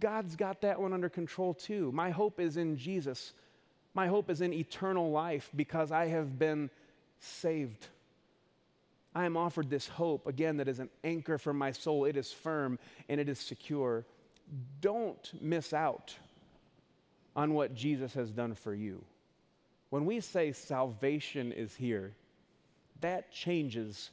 God's 0.01 0.35
got 0.35 0.59
that 0.63 0.81
one 0.81 0.91
under 0.91 1.07
control 1.07 1.53
too. 1.53 1.93
My 1.93 2.09
hope 2.09 2.41
is 2.41 2.57
in 2.57 2.75
Jesus. 2.75 3.31
My 3.93 4.07
hope 4.07 4.29
is 4.29 4.41
in 4.41 4.51
eternal 4.51 5.11
life 5.11 5.49
because 5.55 5.93
I 5.93 6.07
have 6.07 6.37
been 6.37 6.69
saved. 7.21 7.87
I 9.17 9.25
am 9.25 9.35
offered 9.35 9.67
this 9.67 9.87
hope, 9.87 10.27
again, 10.27 10.57
that 10.57 10.67
is 10.67 10.77
an 10.77 10.91
anchor 11.03 11.39
for 11.39 11.51
my 11.51 11.71
soul. 11.71 12.05
It 12.05 12.15
is 12.15 12.31
firm 12.31 12.77
and 13.09 13.19
it 13.19 13.27
is 13.27 13.39
secure. 13.39 14.05
Don't 14.79 15.33
miss 15.41 15.73
out 15.73 16.13
on 17.35 17.55
what 17.55 17.73
Jesus 17.73 18.13
has 18.13 18.29
done 18.29 18.53
for 18.53 18.75
you. 18.75 19.03
When 19.89 20.05
we 20.05 20.19
say 20.19 20.51
salvation 20.51 21.51
is 21.51 21.75
here, 21.75 22.13
that 23.01 23.31
changes 23.31 24.11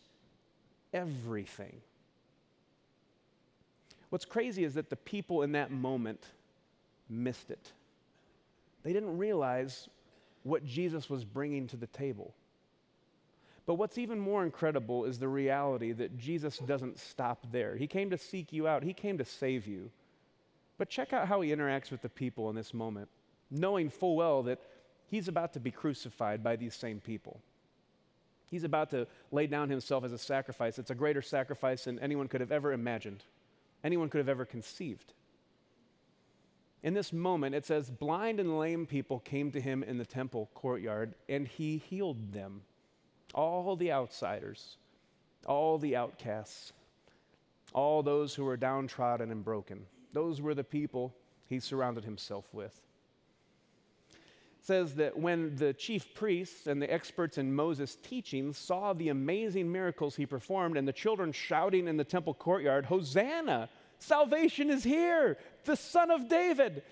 everything. 0.94 1.76
What's 4.08 4.24
crazy 4.24 4.64
is 4.64 4.72
that 4.72 4.88
the 4.88 4.96
people 4.96 5.42
in 5.42 5.52
that 5.52 5.70
moment 5.70 6.24
missed 7.10 7.50
it. 7.50 7.72
They 8.82 8.94
didn't 8.94 9.18
realize 9.18 9.86
what 10.44 10.64
Jesus 10.64 11.10
was 11.10 11.26
bringing 11.26 11.66
to 11.66 11.76
the 11.76 11.88
table. 11.88 12.32
But 13.66 13.74
what's 13.74 13.98
even 13.98 14.18
more 14.18 14.44
incredible 14.44 15.04
is 15.04 15.18
the 15.18 15.28
reality 15.28 15.92
that 15.92 16.18
Jesus 16.18 16.58
doesn't 16.58 16.98
stop 16.98 17.46
there. 17.50 17.76
He 17.76 17.86
came 17.86 18.10
to 18.10 18.18
seek 18.18 18.52
you 18.52 18.68
out, 18.68 18.82
He 18.82 18.92
came 18.92 19.18
to 19.18 19.24
save 19.24 19.66
you. 19.66 19.90
But 20.76 20.90
check 20.90 21.12
out 21.12 21.28
how 21.28 21.40
He 21.40 21.50
interacts 21.50 21.90
with 21.90 22.02
the 22.02 22.08
people 22.08 22.50
in 22.50 22.56
this 22.56 22.74
moment, 22.74 23.08
knowing 23.50 23.88
full 23.88 24.16
well 24.16 24.42
that 24.44 24.60
He's 25.06 25.28
about 25.28 25.52
to 25.54 25.60
be 25.60 25.70
crucified 25.70 26.42
by 26.42 26.56
these 26.56 26.74
same 26.74 27.00
people. 27.00 27.40
He's 28.50 28.64
about 28.64 28.90
to 28.90 29.06
lay 29.32 29.46
down 29.46 29.68
himself 29.68 30.04
as 30.04 30.12
a 30.12 30.18
sacrifice. 30.18 30.78
It's 30.78 30.90
a 30.90 30.94
greater 30.94 31.22
sacrifice 31.22 31.84
than 31.84 31.98
anyone 31.98 32.28
could 32.28 32.40
have 32.40 32.52
ever 32.52 32.72
imagined, 32.72 33.24
anyone 33.82 34.08
could 34.08 34.18
have 34.18 34.28
ever 34.28 34.44
conceived. 34.44 35.12
In 36.82 36.94
this 36.94 37.12
moment, 37.12 37.54
it 37.54 37.64
says, 37.64 37.90
blind 37.90 38.38
and 38.38 38.58
lame 38.58 38.86
people 38.86 39.18
came 39.20 39.50
to 39.52 39.60
him 39.60 39.82
in 39.82 39.96
the 39.98 40.04
temple 40.04 40.50
courtyard, 40.54 41.14
and 41.28 41.48
he 41.48 41.78
healed 41.78 42.32
them. 42.32 42.60
All 43.34 43.76
the 43.76 43.92
outsiders, 43.92 44.76
all 45.46 45.78
the 45.78 45.96
outcasts, 45.96 46.72
all 47.72 48.02
those 48.02 48.34
who 48.34 48.44
were 48.44 48.56
downtrodden 48.56 49.30
and 49.30 49.44
broken. 49.44 49.86
Those 50.12 50.40
were 50.40 50.54
the 50.54 50.64
people 50.64 51.14
he 51.46 51.58
surrounded 51.60 52.04
himself 52.04 52.46
with 52.52 52.80
says 54.64 54.94
that 54.94 55.18
when 55.18 55.54
the 55.56 55.74
chief 55.74 56.14
priests 56.14 56.66
and 56.66 56.80
the 56.80 56.90
experts 56.90 57.36
in 57.36 57.54
Moses' 57.54 57.98
teaching 58.02 58.54
saw 58.54 58.94
the 58.94 59.10
amazing 59.10 59.70
miracles 59.70 60.16
he 60.16 60.24
performed 60.24 60.78
and 60.78 60.88
the 60.88 60.92
children 60.92 61.32
shouting 61.32 61.86
in 61.86 61.98
the 61.98 62.04
temple 62.04 62.32
courtyard, 62.32 62.86
Hosanna! 62.86 63.68
Salvation 63.98 64.70
is 64.70 64.82
here! 64.82 65.36
The 65.64 65.76
Son 65.76 66.10
of 66.10 66.28
David! 66.28 66.82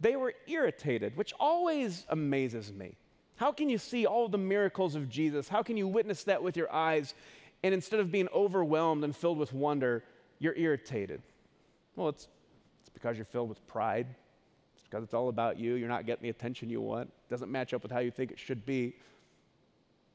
They 0.00 0.16
were 0.16 0.34
irritated, 0.48 1.16
which 1.16 1.32
always 1.38 2.04
amazes 2.08 2.72
me. 2.72 2.96
How 3.36 3.52
can 3.52 3.68
you 3.68 3.78
see 3.78 4.06
all 4.06 4.28
the 4.28 4.38
miracles 4.38 4.94
of 4.94 5.08
Jesus? 5.08 5.48
How 5.48 5.62
can 5.62 5.76
you 5.76 5.88
witness 5.88 6.24
that 6.24 6.42
with 6.42 6.56
your 6.56 6.72
eyes? 6.72 7.14
And 7.62 7.74
instead 7.74 8.00
of 8.00 8.12
being 8.12 8.28
overwhelmed 8.34 9.04
and 9.04 9.14
filled 9.14 9.38
with 9.38 9.52
wonder, 9.52 10.04
you're 10.38 10.54
irritated. 10.54 11.22
Well, 11.96 12.10
it's, 12.10 12.28
it's 12.80 12.90
because 12.90 13.16
you're 13.16 13.24
filled 13.24 13.48
with 13.48 13.66
pride, 13.66 14.06
It's 14.74 14.84
because 14.84 15.02
it's 15.02 15.14
all 15.14 15.28
about 15.28 15.58
you. 15.58 15.74
You're 15.74 15.88
not 15.88 16.06
getting 16.06 16.22
the 16.22 16.28
attention 16.28 16.70
you 16.70 16.80
want. 16.80 17.08
It 17.08 17.30
doesn't 17.30 17.50
match 17.50 17.74
up 17.74 17.82
with 17.82 17.90
how 17.90 18.00
you 18.00 18.10
think 18.10 18.30
it 18.30 18.38
should 18.38 18.64
be. 18.64 18.94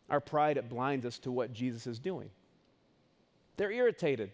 Our 0.09 0.19
pride, 0.19 0.57
it 0.57 0.69
blinds 0.69 1.05
us 1.05 1.19
to 1.19 1.31
what 1.31 1.53
Jesus 1.53 1.87
is 1.87 1.99
doing. 1.99 2.29
They're 3.57 3.71
irritated. 3.71 4.31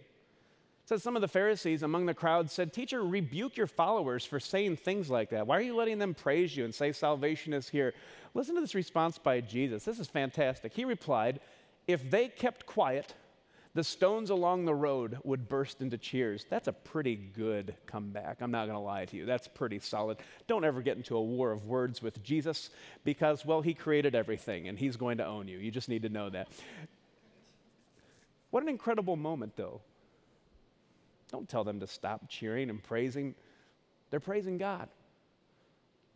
Says 0.86 1.02
some 1.02 1.15
of 1.15 1.24
the 1.24 1.28
Pharisees 1.28 1.82
among 1.82 2.06
the 2.06 2.13
crowd 2.13 2.52
said, 2.52 2.71
Teacher, 2.71 3.04
rebuke 3.04 3.58
your 3.58 3.65
followers 3.65 4.24
for 4.24 4.39
saying 4.39 4.78
things 4.78 5.10
like 5.10 5.32
that. 5.32 5.48
Why 5.48 5.58
are 5.58 5.62
you 5.62 5.76
letting 5.76 5.98
them 5.98 6.13
praise 6.13 6.56
you 6.56 6.63
and 6.63 6.74
say 6.74 6.91
salvation 6.91 7.54
is 7.54 7.67
here? 7.67 7.95
Listen 8.36 8.54
to 8.54 8.62
this 8.62 8.76
response 8.76 9.17
by 9.17 9.41
Jesus. 9.41 9.84
This 9.84 10.00
is 10.00 10.08
fantastic. 10.08 10.74
He 10.74 10.86
replied, 10.86 11.39
If 11.88 12.12
they 12.12 12.28
kept 12.28 12.67
quiet, 12.67 13.15
the 13.74 13.84
stones 13.84 14.30
along 14.30 14.65
the 14.65 14.76
road 14.76 15.17
would 15.24 15.50
burst 15.50 15.82
into 15.82 15.98
cheers. 15.98 16.45
That's 16.52 16.67
a 16.67 16.74
pretty 16.74 17.15
good 17.15 17.74
comeback. 17.88 18.38
I'm 18.41 18.52
not 18.52 18.67
going 18.67 18.78
to 18.78 18.80
lie 18.80 19.06
to 19.06 19.17
you. 19.17 19.26
That's 19.26 19.48
pretty 19.48 19.80
solid. 19.80 20.17
Don't 20.48 20.63
ever 20.63 20.84
get 20.84 20.98
into 20.98 21.17
a 21.17 21.21
war 21.21 21.52
of 21.52 21.65
words 21.65 22.00
with 22.00 22.24
Jesus 22.24 22.69
because, 23.04 23.43
well, 23.43 23.62
he 23.62 23.74
created 23.74 24.13
everything 24.13 24.67
and 24.67 24.78
he's 24.78 24.98
going 24.98 25.17
to 25.17 25.26
own 25.26 25.48
you. 25.48 25.58
You 25.58 25.71
just 25.71 25.89
need 25.89 26.04
to 26.04 26.10
know 26.10 26.30
that. 26.30 26.48
What 28.52 28.62
an 28.62 28.69
incredible 28.69 29.15
moment, 29.15 29.58
though. 29.58 29.82
Don't 31.36 31.50
tell 31.50 31.65
them 31.65 31.82
to 31.82 31.88
stop 31.88 32.30
cheering 32.30 32.69
and 32.69 32.82
praising. 32.82 33.36
They're 34.10 34.21
praising 34.21 34.58
God. 34.58 34.88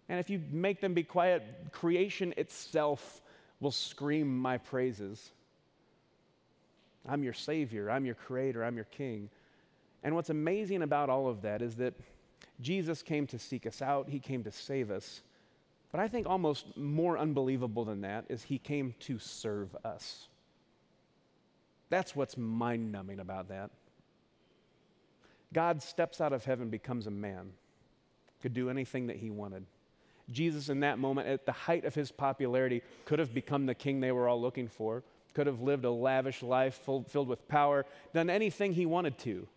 And 0.07 0.17
if 0.17 0.29
you 0.29 0.41
make 0.49 0.79
them 0.79 0.93
be 0.93 1.03
quiet, 1.03 1.43
creation 1.73 2.33
itself 2.37 3.21
will 3.59 3.73
scream 3.73 4.39
my 4.39 4.59
praises. 4.59 5.33
I'm 7.05 7.21
your 7.21 7.33
Savior, 7.33 7.91
I'm 7.91 8.05
your 8.05 8.15
Creator, 8.15 8.63
I'm 8.63 8.77
your 8.77 8.85
King. 8.85 9.29
And 10.03 10.15
what's 10.15 10.29
amazing 10.29 10.83
about 10.83 11.09
all 11.09 11.27
of 11.27 11.41
that 11.41 11.61
is 11.61 11.75
that 11.75 11.95
Jesus 12.61 13.03
came 13.03 13.27
to 13.27 13.37
seek 13.37 13.67
us 13.67 13.81
out, 13.81 14.07
He 14.07 14.19
came 14.19 14.45
to 14.45 14.51
save 14.53 14.89
us. 14.89 15.21
But 15.91 15.99
I 15.99 16.07
think 16.07 16.27
almost 16.27 16.77
more 16.77 17.17
unbelievable 17.17 17.83
than 17.83 17.99
that 18.01 18.23
is 18.29 18.43
He 18.43 18.57
came 18.57 18.95
to 19.01 19.19
serve 19.19 19.75
us. 19.83 20.29
That's 21.89 22.15
what's 22.15 22.37
mind 22.37 22.93
numbing 22.93 23.19
about 23.19 23.49
that. 23.49 23.71
God 25.53 25.81
steps 25.81 26.21
out 26.21 26.33
of 26.33 26.45
heaven, 26.45 26.69
becomes 26.69 27.07
a 27.07 27.11
man, 27.11 27.51
could 28.41 28.53
do 28.53 28.69
anything 28.69 29.07
that 29.07 29.17
He 29.17 29.29
wanted. 29.29 29.65
Jesus, 30.31 30.69
in 30.69 30.81
that 30.81 30.99
moment, 30.99 31.27
at 31.27 31.45
the 31.47 31.51
height 31.51 31.85
of 31.85 31.95
his 31.95 32.11
popularity, 32.11 32.83
could 33.05 33.17
have 33.17 33.33
become 33.33 33.65
the 33.65 33.73
king 33.73 33.99
they 33.99 34.11
were 34.11 34.27
all 34.27 34.39
looking 34.39 34.67
for 34.67 35.03
could 35.33 35.47
have 35.47 35.61
lived 35.61 35.85
a 35.85 35.91
lavish 35.91 36.43
life 36.43 36.75
full, 36.75 37.03
filled 37.03 37.27
with 37.27 37.47
power, 37.47 37.85
done 38.13 38.29
anything 38.29 38.73
he 38.73 38.85
wanted 38.85 39.17
to. 39.19 39.47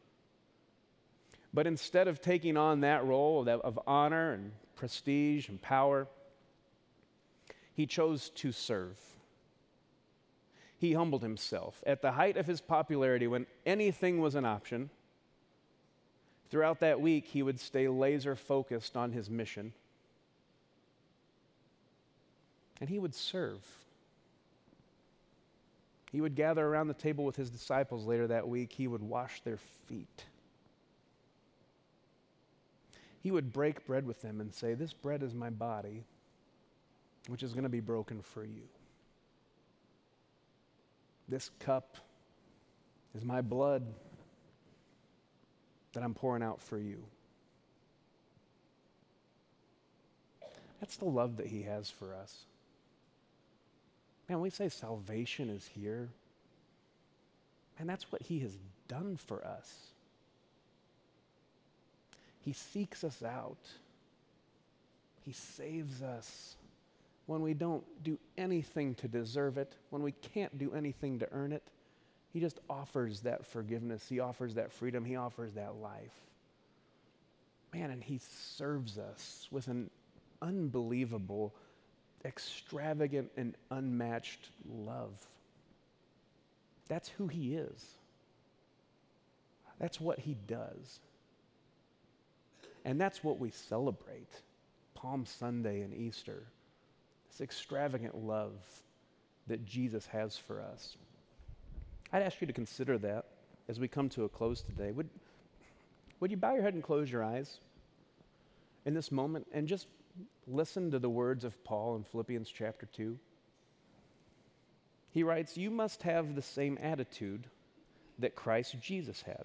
But 1.54 1.66
instead 1.66 2.08
of 2.08 2.20
taking 2.20 2.56
on 2.56 2.80
that 2.80 3.04
role 3.04 3.40
of, 3.40 3.60
of 3.60 3.78
honor 3.86 4.32
and 4.32 4.52
prestige 4.76 5.48
and 5.48 5.60
power, 5.60 6.06
he 7.74 7.86
chose 7.86 8.30
to 8.30 8.52
serve. 8.52 8.98
He 10.78 10.94
humbled 10.94 11.22
himself. 11.22 11.82
At 11.86 12.02
the 12.02 12.12
height 12.12 12.36
of 12.36 12.46
his 12.46 12.60
popularity, 12.60 13.26
when 13.26 13.46
anything 13.66 14.20
was 14.20 14.34
an 14.34 14.44
option, 14.44 14.90
Throughout 16.52 16.80
that 16.80 17.00
week, 17.00 17.24
he 17.24 17.42
would 17.42 17.58
stay 17.58 17.88
laser 17.88 18.36
focused 18.36 18.94
on 18.94 19.10
his 19.10 19.30
mission. 19.30 19.72
And 22.78 22.90
he 22.90 22.98
would 22.98 23.14
serve. 23.14 23.62
He 26.10 26.20
would 26.20 26.34
gather 26.34 26.66
around 26.66 26.88
the 26.88 26.94
table 26.94 27.24
with 27.24 27.36
his 27.36 27.48
disciples 27.48 28.04
later 28.04 28.26
that 28.26 28.46
week. 28.46 28.70
He 28.70 28.86
would 28.86 29.00
wash 29.00 29.40
their 29.40 29.56
feet. 29.88 30.26
He 33.22 33.30
would 33.30 33.50
break 33.50 33.86
bread 33.86 34.06
with 34.06 34.20
them 34.20 34.38
and 34.38 34.52
say, 34.52 34.74
This 34.74 34.92
bread 34.92 35.22
is 35.22 35.32
my 35.32 35.48
body, 35.48 36.04
which 37.28 37.42
is 37.42 37.54
going 37.54 37.62
to 37.62 37.70
be 37.70 37.80
broken 37.80 38.20
for 38.20 38.44
you. 38.44 38.68
This 41.30 41.50
cup 41.60 41.96
is 43.14 43.24
my 43.24 43.40
blood 43.40 43.86
that 45.92 46.02
I'm 46.02 46.14
pouring 46.14 46.42
out 46.42 46.60
for 46.60 46.78
you. 46.78 47.02
That's 50.80 50.96
the 50.96 51.04
love 51.04 51.36
that 51.36 51.46
He 51.46 51.62
has 51.62 51.90
for 51.90 52.14
us. 52.14 52.44
Man, 54.28 54.40
we 54.40 54.50
say 54.50 54.68
salvation 54.68 55.50
is 55.50 55.68
here, 55.74 56.08
and 57.78 57.88
that's 57.88 58.10
what 58.10 58.22
He 58.22 58.40
has 58.40 58.56
done 58.88 59.16
for 59.16 59.44
us. 59.46 59.72
He 62.44 62.52
seeks 62.52 63.04
us 63.04 63.22
out, 63.22 63.58
He 65.24 65.32
saves 65.32 66.02
us 66.02 66.56
when 67.26 67.42
we 67.42 67.54
don't 67.54 67.84
do 68.02 68.18
anything 68.36 68.94
to 68.96 69.08
deserve 69.08 69.58
it, 69.58 69.72
when 69.90 70.02
we 70.02 70.12
can't 70.12 70.58
do 70.58 70.72
anything 70.74 71.20
to 71.20 71.28
earn 71.32 71.52
it. 71.52 71.62
He 72.32 72.40
just 72.40 72.58
offers 72.70 73.20
that 73.20 73.46
forgiveness. 73.46 74.08
He 74.08 74.20
offers 74.20 74.54
that 74.54 74.72
freedom. 74.72 75.04
He 75.04 75.16
offers 75.16 75.52
that 75.52 75.76
life. 75.76 76.14
Man, 77.74 77.90
and 77.90 78.02
He 78.02 78.20
serves 78.56 78.98
us 78.98 79.48
with 79.50 79.68
an 79.68 79.90
unbelievable, 80.40 81.54
extravagant, 82.24 83.30
and 83.36 83.54
unmatched 83.70 84.48
love. 84.68 85.12
That's 86.88 87.08
who 87.10 87.28
He 87.28 87.54
is. 87.54 87.84
That's 89.78 90.00
what 90.00 90.18
He 90.18 90.36
does. 90.46 91.00
And 92.84 93.00
that's 93.00 93.22
what 93.22 93.38
we 93.38 93.50
celebrate 93.50 94.30
Palm 94.94 95.26
Sunday 95.26 95.82
and 95.82 95.94
Easter. 95.94 96.42
This 97.30 97.40
extravagant 97.40 98.16
love 98.16 98.52
that 99.46 99.64
Jesus 99.64 100.06
has 100.06 100.36
for 100.36 100.62
us. 100.62 100.96
I'd 102.12 102.22
ask 102.22 102.40
you 102.40 102.46
to 102.46 102.52
consider 102.52 102.98
that 102.98 103.24
as 103.68 103.80
we 103.80 103.88
come 103.88 104.08
to 104.10 104.24
a 104.24 104.28
close 104.28 104.60
today. 104.60 104.92
Would, 104.92 105.08
would 106.20 106.30
you 106.30 106.36
bow 106.36 106.54
your 106.54 106.62
head 106.62 106.74
and 106.74 106.82
close 106.82 107.10
your 107.10 107.24
eyes 107.24 107.58
in 108.84 108.92
this 108.92 109.10
moment 109.10 109.46
and 109.52 109.66
just 109.66 109.86
listen 110.46 110.90
to 110.90 110.98
the 110.98 111.08
words 111.08 111.44
of 111.44 111.64
Paul 111.64 111.96
in 111.96 112.04
Philippians 112.04 112.50
chapter 112.50 112.86
2? 112.86 113.18
He 115.12 115.22
writes, 115.22 115.56
You 115.56 115.70
must 115.70 116.02
have 116.02 116.34
the 116.34 116.42
same 116.42 116.78
attitude 116.82 117.46
that 118.18 118.36
Christ 118.36 118.76
Jesus 118.80 119.22
had. 119.22 119.44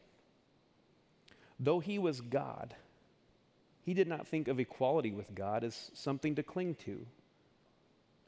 Though 1.59 1.79
he 1.79 1.99
was 1.99 2.19
God, 2.19 2.75
he 3.85 3.93
did 3.93 4.07
not 4.07 4.27
think 4.27 4.49
of 4.49 4.59
equality 4.59 5.11
with 5.11 5.33
God 5.33 5.63
as 5.63 5.89
something 5.93 6.35
to 6.35 6.43
cling 6.43 6.75
to. 6.85 7.05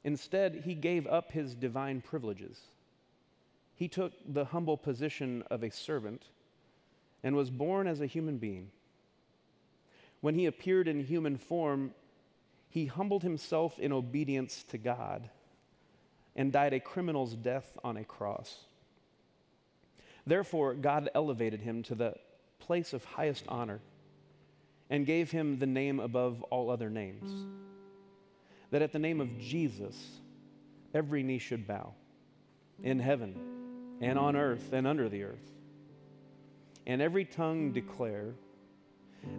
Instead, 0.06 0.62
he 0.64 0.76
gave 0.76 1.06
up 1.08 1.34
his 1.34 1.54
divine 1.54 2.00
privileges 2.00 2.58
he 3.80 3.88
took 3.88 4.12
the 4.28 4.44
humble 4.44 4.76
position 4.76 5.42
of 5.50 5.64
a 5.64 5.72
servant 5.72 6.26
and 7.24 7.34
was 7.34 7.50
born 7.50 7.88
as 7.88 8.02
a 8.02 8.06
human 8.06 8.38
being. 8.38 8.72
When 10.20 10.36
he 10.36 10.48
appeared 10.48 10.90
in 10.90 11.06
human 11.06 11.38
form, 11.38 11.94
he 12.68 12.88
humbled 12.88 13.24
himself 13.24 13.80
in 13.80 13.94
obedience 13.94 14.66
to 14.72 14.78
God 14.78 15.30
and 16.36 16.52
died 16.52 16.74
a 16.74 16.82
criminal's 16.82 17.36
death 17.36 17.78
on 17.82 17.96
a 17.96 18.04
cross. 18.04 18.66
Therefore, 20.28 20.74
God 20.74 21.10
elevated 21.16 21.62
him 21.62 21.82
to 21.84 21.96
the 21.96 22.16
place 22.60 22.92
of 22.92 23.06
highest 23.06 23.46
honor 23.48 23.80
and 24.90 25.06
gave 25.06 25.32
him 25.32 25.58
the 25.58 25.66
name 25.66 26.02
above 26.02 26.44
all 26.44 26.70
other 26.70 26.90
names. 26.90 27.32
That 28.72 28.82
at 28.82 28.92
the 28.92 29.00
name 29.00 29.22
of 29.22 29.40
Jesus, 29.40 29.96
every 30.94 31.24
knee 31.24 31.40
should 31.40 31.66
bow 31.66 31.94
in 32.84 33.00
heaven 33.00 33.59
and 34.02 34.18
on 34.18 34.36
earth 34.36 34.74
and 34.74 34.88
under 34.88 35.10
the 35.10 35.24
earth. 35.24 35.52
And 36.88 37.02
every 37.02 37.26
tongue 37.26 37.72
declare 37.72 38.34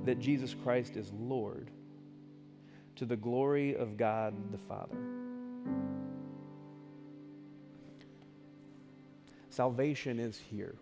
that 0.04 0.18
Jesus 0.20 0.54
Christ 0.62 0.96
is 0.96 1.10
Lord 1.12 1.70
to 2.96 3.06
the 3.06 3.16
glory 3.16 3.74
of 3.74 3.96
God 3.96 4.34
the 4.52 4.58
Father. 4.58 4.96
Salvation 9.48 10.20
is 10.20 10.38
here. 10.38 10.74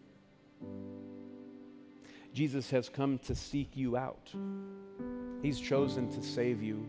Jesus 2.34 2.70
has 2.70 2.88
come 2.88 3.18
to 3.18 3.34
seek 3.34 3.76
you 3.76 3.96
out. 3.96 4.30
He's 5.42 5.58
chosen 5.58 6.10
to 6.12 6.22
save 6.22 6.62
you. 6.62 6.86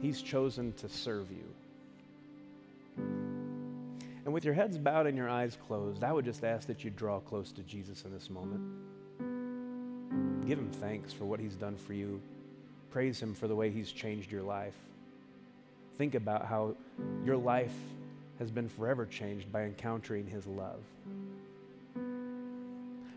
He's 0.00 0.22
chosen 0.22 0.72
to 0.74 0.88
serve 0.88 1.30
you. 1.30 1.44
And 4.24 4.32
with 4.32 4.44
your 4.44 4.54
heads 4.54 4.78
bowed 4.78 5.06
and 5.06 5.16
your 5.16 5.28
eyes 5.28 5.58
closed, 5.66 6.02
I 6.02 6.12
would 6.12 6.24
just 6.24 6.44
ask 6.44 6.66
that 6.68 6.82
you 6.82 6.90
draw 6.90 7.20
close 7.20 7.52
to 7.52 7.62
Jesus 7.62 8.04
in 8.04 8.12
this 8.12 8.30
moment. 8.30 8.62
Give 10.46 10.58
him 10.58 10.70
thanks 10.70 11.12
for 11.12 11.24
what 11.24 11.40
he's 11.40 11.56
done 11.56 11.76
for 11.76 11.92
you. 11.92 12.20
Praise 12.90 13.20
him 13.20 13.34
for 13.34 13.48
the 13.48 13.56
way 13.56 13.70
he's 13.70 13.92
changed 13.92 14.30
your 14.30 14.42
life. 14.42 14.74
Think 15.98 16.14
about 16.14 16.46
how 16.46 16.74
your 17.24 17.36
life 17.36 17.74
has 18.38 18.50
been 18.50 18.68
forever 18.68 19.06
changed 19.06 19.52
by 19.52 19.64
encountering 19.64 20.26
his 20.26 20.46
love. 20.46 20.80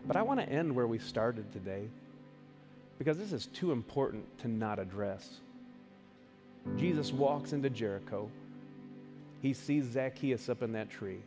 But 0.06 0.16
I 0.16 0.22
want 0.22 0.40
to 0.40 0.48
end 0.48 0.74
where 0.74 0.86
we 0.86 0.98
started 0.98 1.52
today 1.52 1.88
because 2.98 3.18
this 3.18 3.32
is 3.32 3.46
too 3.46 3.72
important 3.72 4.24
to 4.40 4.48
not 4.48 4.78
address. 4.78 5.40
Jesus 6.76 7.12
walks 7.12 7.52
into 7.52 7.70
Jericho 7.70 8.30
he 9.40 9.52
sees 9.52 9.86
Zacchaeus 9.86 10.48
up 10.48 10.62
in 10.62 10.72
that 10.72 10.90
tree, 10.90 11.20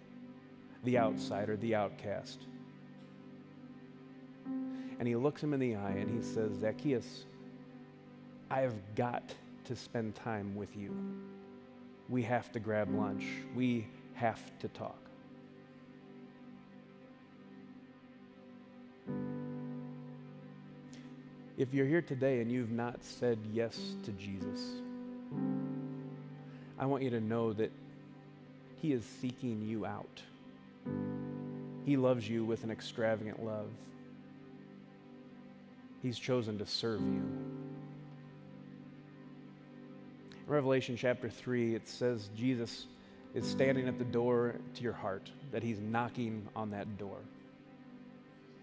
the 0.84 0.98
outsider, 0.98 1.56
the 1.58 1.76
outcast. 1.76 2.40
And 5.00 5.08
he 5.08 5.16
looks 5.16 5.42
him 5.42 5.54
in 5.54 5.60
the 5.60 5.76
eye 5.76 5.96
and 5.98 6.10
he 6.10 6.22
says, 6.22 6.60
Zacchaeus, 6.60 7.26
I 8.50 8.62
have 8.62 8.76
got 8.96 9.34
to 9.66 9.76
spend 9.76 10.16
time 10.16 10.56
with 10.56 10.76
you. 10.76 10.96
We 12.10 12.22
have 12.24 12.52
to 12.52 12.60
grab 12.60 12.94
lunch. 12.94 13.24
We 13.56 13.88
have 14.14 14.42
to 14.60 14.68
talk. 14.68 14.98
If 21.58 21.74
you're 21.74 21.86
here 21.86 22.02
today 22.02 22.42
and 22.42 22.52
you've 22.52 22.72
not 22.72 23.04
said 23.04 23.40
yes 23.54 23.96
to 24.04 24.12
Jesus, 24.12 24.60
I 26.78 26.86
want 26.86 27.04
you 27.04 27.12
to 27.12 27.22
know 27.22 27.54
that 27.54 27.72
he 28.82 28.94
is 28.94 29.06
seeking 29.22 29.62
you 29.62 29.86
out. 29.86 30.22
He 31.86 31.98
loves 31.98 32.28
you 32.28 32.44
with 32.44 32.64
an 32.64 32.72
extravagant 32.72 33.44
love. 33.44 33.68
He's 36.02 36.18
chosen 36.18 36.58
to 36.58 36.66
serve 36.66 37.02
you. 37.02 37.24
In 40.46 40.48
Revelation 40.48 40.96
chapter 40.98 41.30
3, 41.30 41.76
it 41.76 41.88
says 41.88 42.30
Jesus 42.36 42.88
is 43.36 43.48
standing 43.48 43.88
at 43.88 44.00
the 44.00 44.06
door 44.06 44.56
to 44.76 44.84
your 44.84 44.94
heart, 44.94 45.30
that 45.52 45.62
he's 45.62 45.80
knocking 45.80 46.48
on 46.56 46.72
that 46.72 46.98
door. 46.98 47.18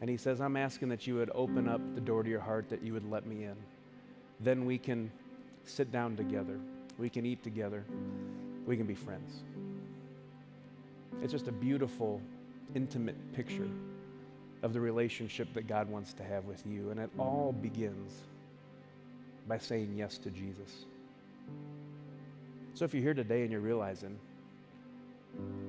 And 0.01 0.11
he 0.11 0.17
says, 0.17 0.41
I'm 0.41 0.57
asking 0.57 0.89
that 0.89 1.07
you 1.07 1.15
would 1.15 1.31
open 1.35 1.69
up 1.69 1.81
the 1.95 2.01
door 2.01 2.23
to 2.23 2.29
your 2.29 2.41
heart, 2.41 2.69
that 2.71 2.83
you 2.83 2.93
would 2.93 3.09
let 3.09 3.27
me 3.27 3.45
in. 3.45 3.57
Then 4.41 4.65
we 4.65 4.79
can 4.79 5.11
sit 5.65 5.91
down 5.93 6.17
together, 6.17 6.59
we 6.99 7.09
can 7.09 7.25
eat 7.25 7.43
together, 7.43 7.85
we 8.67 8.77
can 8.77 8.87
be 8.87 8.95
friends. 8.95 9.43
It's 11.23 11.33
just 11.33 11.49
a 11.49 11.53
beautiful, 11.53 12.21
intimate 12.75 13.17
picture 13.35 13.69
of 14.63 14.73
the 14.73 14.81
relationship 14.81 15.53
that 15.55 15.67
God 15.67 15.89
wants 15.89 16.13
to 16.15 16.25
have 16.25 16.45
with 16.45 16.65
you. 16.67 16.91
And 16.91 17.01
it 17.01 17.11
all 17.19 17.53
begins 17.53 18.13
by 19.47 19.59
saying 19.59 19.95
yes 19.97 20.19
to 20.19 20.31
Jesus. 20.31 20.85
So 22.75 22.85
if 22.85 22.95
you're 22.95 23.03
here 23.03 23.15
today 23.15 23.43
and 23.43 23.51
you're 23.51 23.61
realizing 23.61 24.19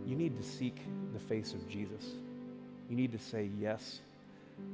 you 0.05 0.15
need 0.15 0.37
to 0.37 0.43
seek 0.43 0.77
the 1.13 1.19
face 1.19 1.53
of 1.53 1.67
Jesus, 1.69 2.05
you 2.89 2.95
need 2.95 3.11
to 3.11 3.19
say 3.19 3.49
yes 3.59 3.99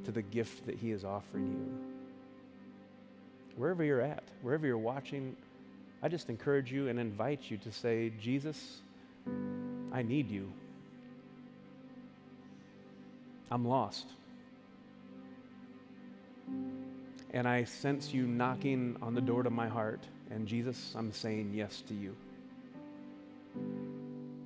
to 0.04 0.10
the 0.10 0.22
gift 0.22 0.66
that 0.66 0.76
He 0.76 0.90
is 0.90 1.04
offering 1.04 1.46
you. 1.46 1.68
Wherever 3.56 3.84
you're 3.84 4.02
at, 4.02 4.22
wherever 4.42 4.66
you're 4.66 4.76
watching, 4.76 5.36
I 6.02 6.08
just 6.08 6.28
encourage 6.28 6.70
you 6.70 6.88
and 6.88 6.98
invite 6.98 7.50
you 7.50 7.56
to 7.58 7.72
say, 7.72 8.12
Jesus, 8.20 8.80
I 9.92 10.02
need 10.02 10.30
you. 10.30 10.52
I'm 13.50 13.64
lost. 13.66 14.06
And 17.30 17.46
I 17.46 17.64
sense 17.64 18.12
you 18.12 18.26
knocking 18.26 18.96
on 19.02 19.14
the 19.14 19.20
door 19.20 19.42
to 19.42 19.50
my 19.50 19.68
heart. 19.68 20.00
And 20.30 20.46
Jesus, 20.46 20.94
I'm 20.96 21.12
saying 21.12 21.52
yes 21.54 21.82
to 21.88 21.94
you. 21.94 22.16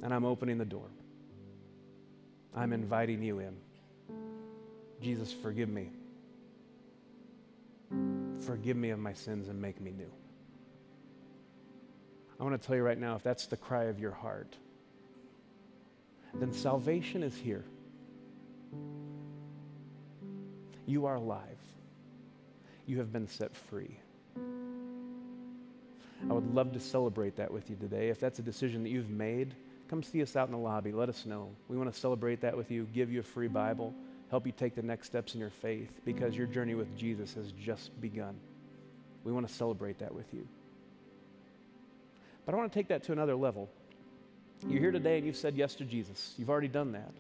And 0.03 0.13
I'm 0.13 0.25
opening 0.25 0.59
the 0.59 0.65
door. 0.65 0.89
I'm 2.55 2.73
inviting 2.73 3.23
you 3.23 3.39
in. 3.39 3.57
Jesus, 5.01 5.33
forgive 5.33 5.69
me. 5.69 5.91
Forgive 8.41 8.77
me 8.77 8.91
of 8.91 8.99
my 8.99 9.13
sins 9.13 9.49
and 9.49 9.61
make 9.61 9.81
me 9.81 9.93
new. 9.93 10.11
I 12.39 12.45
want 12.45 12.61
to 12.61 12.67
tell 12.67 12.77
you 12.77 12.83
right 12.83 12.99
now 12.99 13.17
if 13.17 13.23
that's 13.23 13.47
the 13.47 13.57
cry 13.57 13.85
of 13.85 13.99
your 13.99 14.13
heart, 14.13 14.57
then 16.35 16.53
salvation 16.53 17.23
is 17.23 17.37
here. 17.37 17.65
You 20.87 21.07
are 21.07 21.15
alive. 21.15 21.59
You 22.87 22.99
have 22.99 23.13
been 23.13 23.29
set 23.29 23.55
free. 23.55 23.99
I 26.29 26.33
would 26.33 26.55
love 26.55 26.73
to 26.73 26.81
celebrate 26.81 27.37
that 27.37 27.51
with 27.51 27.71
you 27.71 27.77
today. 27.77 28.09
If 28.09 28.21
that's 28.21 28.39
a 28.39 28.43
decision 28.43 28.83
that 28.83 28.91
you've 28.91 29.11
made, 29.11 29.55
come 29.89 30.03
see 30.03 30.23
us 30.23 30.37
out 30.37 30.49
in 30.49 30.53
the 30.53 30.59
lobby. 30.59 30.93
Let 30.93 31.09
us 31.09 31.25
know. 31.25 31.51
We 31.69 31.77
want 31.77 31.93
to 31.93 31.99
celebrate 31.99 32.41
that 32.43 32.57
with 32.57 32.71
you, 32.71 32.87
give 32.93 33.11
you 33.11 33.21
a 33.21 33.23
free 33.23 33.49
Bible, 33.49 33.95
help 34.31 34.47
you 34.47 34.53
take 34.53 34.75
the 34.75 34.83
next 34.83 35.07
steps 35.07 35.35
in 35.35 35.41
your 35.41 35.51
faith 35.51 36.01
because 36.05 36.37
your 36.37 36.47
journey 36.47 36.75
with 36.75 36.97
Jesus 36.97 37.35
has 37.35 37.53
just 37.53 37.99
begun. 38.01 38.39
We 39.25 39.33
want 39.33 39.47
to 39.49 39.55
celebrate 39.55 39.99
that 40.01 40.15
with 40.15 40.33
you. 40.35 40.47
But 42.47 42.55
I 42.55 42.59
want 42.59 42.73
to 42.73 42.79
take 42.79 42.89
that 42.89 43.05
to 43.05 43.13
another 43.13 43.37
level. 43.37 43.71
You're 44.69 44.81
here 44.81 44.93
today 44.93 45.19
and 45.19 45.27
you've 45.27 45.37
said 45.37 45.57
yes 45.57 45.75
to 45.77 45.85
Jesus. 45.85 46.35
You've 46.37 46.51
already 46.51 46.69
done 46.69 46.93
that. 46.93 47.13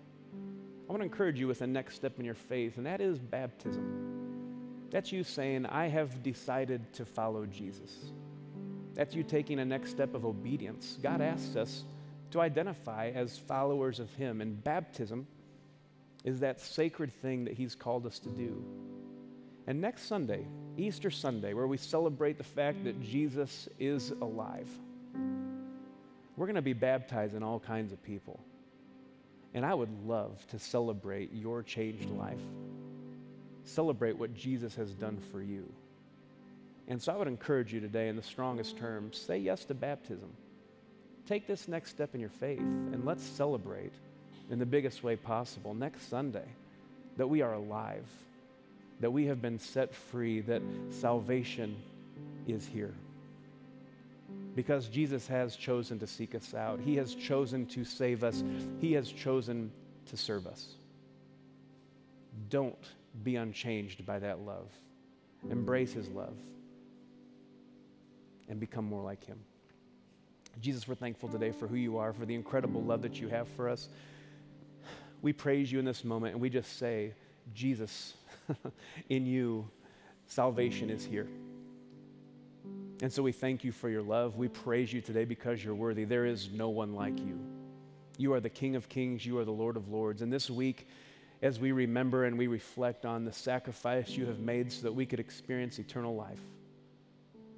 I 0.91 0.93
want 0.93 1.03
to 1.03 1.05
encourage 1.05 1.39
you 1.39 1.47
with 1.47 1.61
the 1.61 1.69
next 1.69 1.95
step 1.95 2.19
in 2.19 2.25
your 2.25 2.35
faith, 2.35 2.77
and 2.77 2.85
that 2.85 3.01
is 3.01 3.21
baptism. 3.21 4.89
That's 4.91 5.13
you 5.13 5.23
saying, 5.23 5.67
I 5.67 5.87
have 5.87 6.21
decided 6.25 6.93
to 6.95 7.05
follow 7.05 7.47
Jesus. 7.47 7.93
That's 8.95 9.15
you 9.15 9.23
taking 9.23 9.61
a 9.61 9.65
next 9.65 9.91
step 9.91 10.17
of 10.17 10.27
obedience. 10.27 10.99
God 11.01 11.21
asks 11.21 11.55
us 11.55 11.85
to 12.33 12.41
identify 12.41 13.13
as 13.15 13.39
followers 13.39 14.01
of 14.01 14.13
Him, 14.15 14.41
and 14.41 14.65
baptism 14.65 15.29
is 16.25 16.41
that 16.41 16.61
sacred 16.61 17.13
thing 17.13 17.45
that 17.45 17.55
He's 17.55 17.77
called 17.77 18.05
us 18.05 18.19
to 18.19 18.29
do. 18.29 18.61
And 19.69 19.81
next 19.81 20.07
Sunday, 20.07 20.45
Easter 20.77 21.13
Sunday, 21.13 21.55
where 21.55 21.69
we 21.69 21.77
celebrate 21.77 22.37
the 22.37 22.43
fact 22.43 22.83
that 22.83 23.01
Jesus 23.01 23.69
is 23.79 24.11
alive, 24.11 24.69
we're 26.37 26.47
going 26.47 26.57
to 26.57 26.63
be 26.63 26.73
baptizing 26.73 27.45
all 27.45 27.61
kinds 27.61 27.93
of 27.93 28.03
people. 28.03 28.41
And 29.55 29.67
I 29.67 29.75
would 29.75 30.07
love 30.07 30.47
to 30.49 30.59
celebrate 30.59 31.33
your 31.33 31.63
changed 31.63 32.11
life, 32.11 32.39
celebrate 33.65 34.17
what 34.17 34.35
Jesus 34.35 34.75
has 34.77 34.95
done 34.95 35.19
for 35.33 35.43
you. 35.43 35.71
And 36.87 37.03
so 37.03 37.13
I 37.13 37.17
would 37.17 37.29
encourage 37.29 37.73
you 37.73 37.81
today, 37.81 38.09
in 38.09 38.17
the 38.17 38.23
strongest 38.23 38.79
terms, 38.79 39.17
say 39.17 39.39
yes 39.39 39.65
to 39.67 39.75
baptism. 39.75 40.31
Take 41.27 41.47
this 41.47 41.69
next 41.69 41.91
step 41.91 42.15
in 42.15 42.21
your 42.21 42.31
faith, 42.31 42.59
and 42.59 43.05
let's 43.05 43.23
celebrate 43.23 43.93
in 44.51 44.59
the 44.59 44.67
biggest 44.67 45.05
way 45.05 45.17
possible 45.17 45.75
next 45.75 46.09
Sunday 46.09 46.47
that 47.17 47.29
we 47.29 47.43
are 47.43 47.55
alive, 47.55 48.07
that 49.01 49.13
we 49.13 49.27
have 49.27 49.41
been 49.41 49.59
set 49.59 49.95
free, 49.95 50.41
that 50.41 50.63
salvation 50.91 51.77
is 52.47 52.67
here 52.67 52.95
because 54.55 54.89
Jesus 54.89 55.27
has 55.27 55.57
chosen 55.57 55.99
to 55.99 56.07
seek 56.07 56.35
us 56.35 56.55
out. 56.55 56.81
He 56.81 56.97
has 56.97 57.15
chosen 57.15 57.67
to 57.67 57.85
save 57.85 58.25
us. 58.25 58.43
He 58.81 58.93
has 58.95 59.11
chosen 59.11 59.71
to 60.07 60.17
serve 60.17 60.47
us. 60.47 60.75
Don't 62.49 62.89
be 63.23 63.37
unchanged 63.37 64.05
by 64.05 64.19
that 64.19 64.41
love. 64.41 64.69
Embrace 65.51 65.93
His 65.93 66.09
love 66.09 66.35
and 68.49 68.59
become 68.59 68.85
more 68.85 69.03
like 69.03 69.25
Him. 69.25 69.39
Jesus, 70.61 70.87
we're 70.89 70.95
thankful 70.95 71.29
today 71.29 71.53
for 71.53 71.67
who 71.67 71.77
you 71.77 71.97
are, 71.99 72.13
for 72.13 72.27
the 72.27 72.35
incredible 72.35 72.83
love 72.83 73.03
that 73.03 73.21
you 73.21 73.29
have 73.29 73.49
for 73.49 73.69
us. 73.69 73.89
We 75.23 75.33
praise 75.33 75.71
you 75.71 75.79
in 75.79 75.85
this 75.85 76.05
moment 76.05 76.35
and 76.35 76.43
we 76.43 76.51
just 76.51 76.79
say, 76.79 77.15
Jesus, 77.55 78.15
in 79.09 79.27
you, 79.27 79.69
salvation 80.27 80.91
is 80.91 81.05
here. 81.05 81.29
And 83.03 83.13
so 83.13 83.23
we 83.23 83.33
thank 83.33 83.65
you 83.65 83.73
for 83.73 83.89
your 83.89 84.03
love. 84.03 84.37
We 84.37 84.49
praise 84.49 84.93
you 84.93 85.01
today 85.01 85.25
because 85.25 85.65
you're 85.65 85.75
worthy. 85.75 86.05
There 86.05 86.27
is 86.27 86.51
no 86.53 86.69
one 86.69 86.95
like 86.95 87.19
you. 87.19 87.39
You 88.19 88.35
are 88.35 88.41
the 88.41 88.51
King 88.51 88.77
of 88.77 88.89
Kings, 88.89 89.25
you 89.25 89.39
are 89.39 89.45
the 89.45 89.51
Lord 89.51 89.79
of 89.79 89.89
Lords. 89.89 90.21
And 90.21 90.31
this 90.31 90.51
week, 90.51 90.87
as 91.41 91.59
we 91.59 91.73
remember 91.73 92.27
and 92.27 92.37
we 92.37 92.47
reflect 92.47 93.07
on 93.07 93.25
the 93.25 93.33
sacrifice 93.33 94.11
you 94.11 94.27
have 94.27 94.41
made 94.41 94.71
so 94.71 94.83
that 94.83 94.93
we 94.93 95.07
could 95.07 95.21
experience 95.21 95.79
eternal 95.79 96.15
life, 96.15 96.41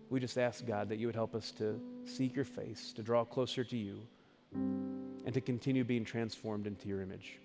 we 0.09 0.21
just 0.21 0.39
ask 0.39 0.65
God 0.65 0.89
that 0.91 0.97
you 0.97 1.07
would 1.07 1.17
help 1.17 1.35
us 1.35 1.51
to 1.53 1.81
seek 2.05 2.37
your 2.37 2.45
face, 2.45 2.93
to 2.93 3.03
draw 3.03 3.25
closer 3.25 3.65
to 3.65 3.77
you, 3.77 3.99
and 4.55 5.35
to 5.35 5.41
continue 5.41 5.83
being 5.83 6.05
transformed 6.05 6.67
into 6.67 6.87
your 6.87 7.01
image. 7.01 7.39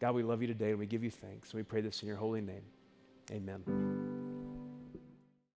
God, 0.00 0.14
we 0.14 0.22
love 0.22 0.40
you 0.40 0.48
today 0.48 0.70
and 0.70 0.78
we 0.78 0.86
give 0.86 1.04
you 1.04 1.10
thanks. 1.10 1.50
And 1.50 1.58
we 1.58 1.64
pray 1.64 1.82
this 1.82 2.00
in 2.00 2.08
your 2.08 2.16
holy 2.16 2.40
name. 2.40 2.62
Amen. 3.30 3.99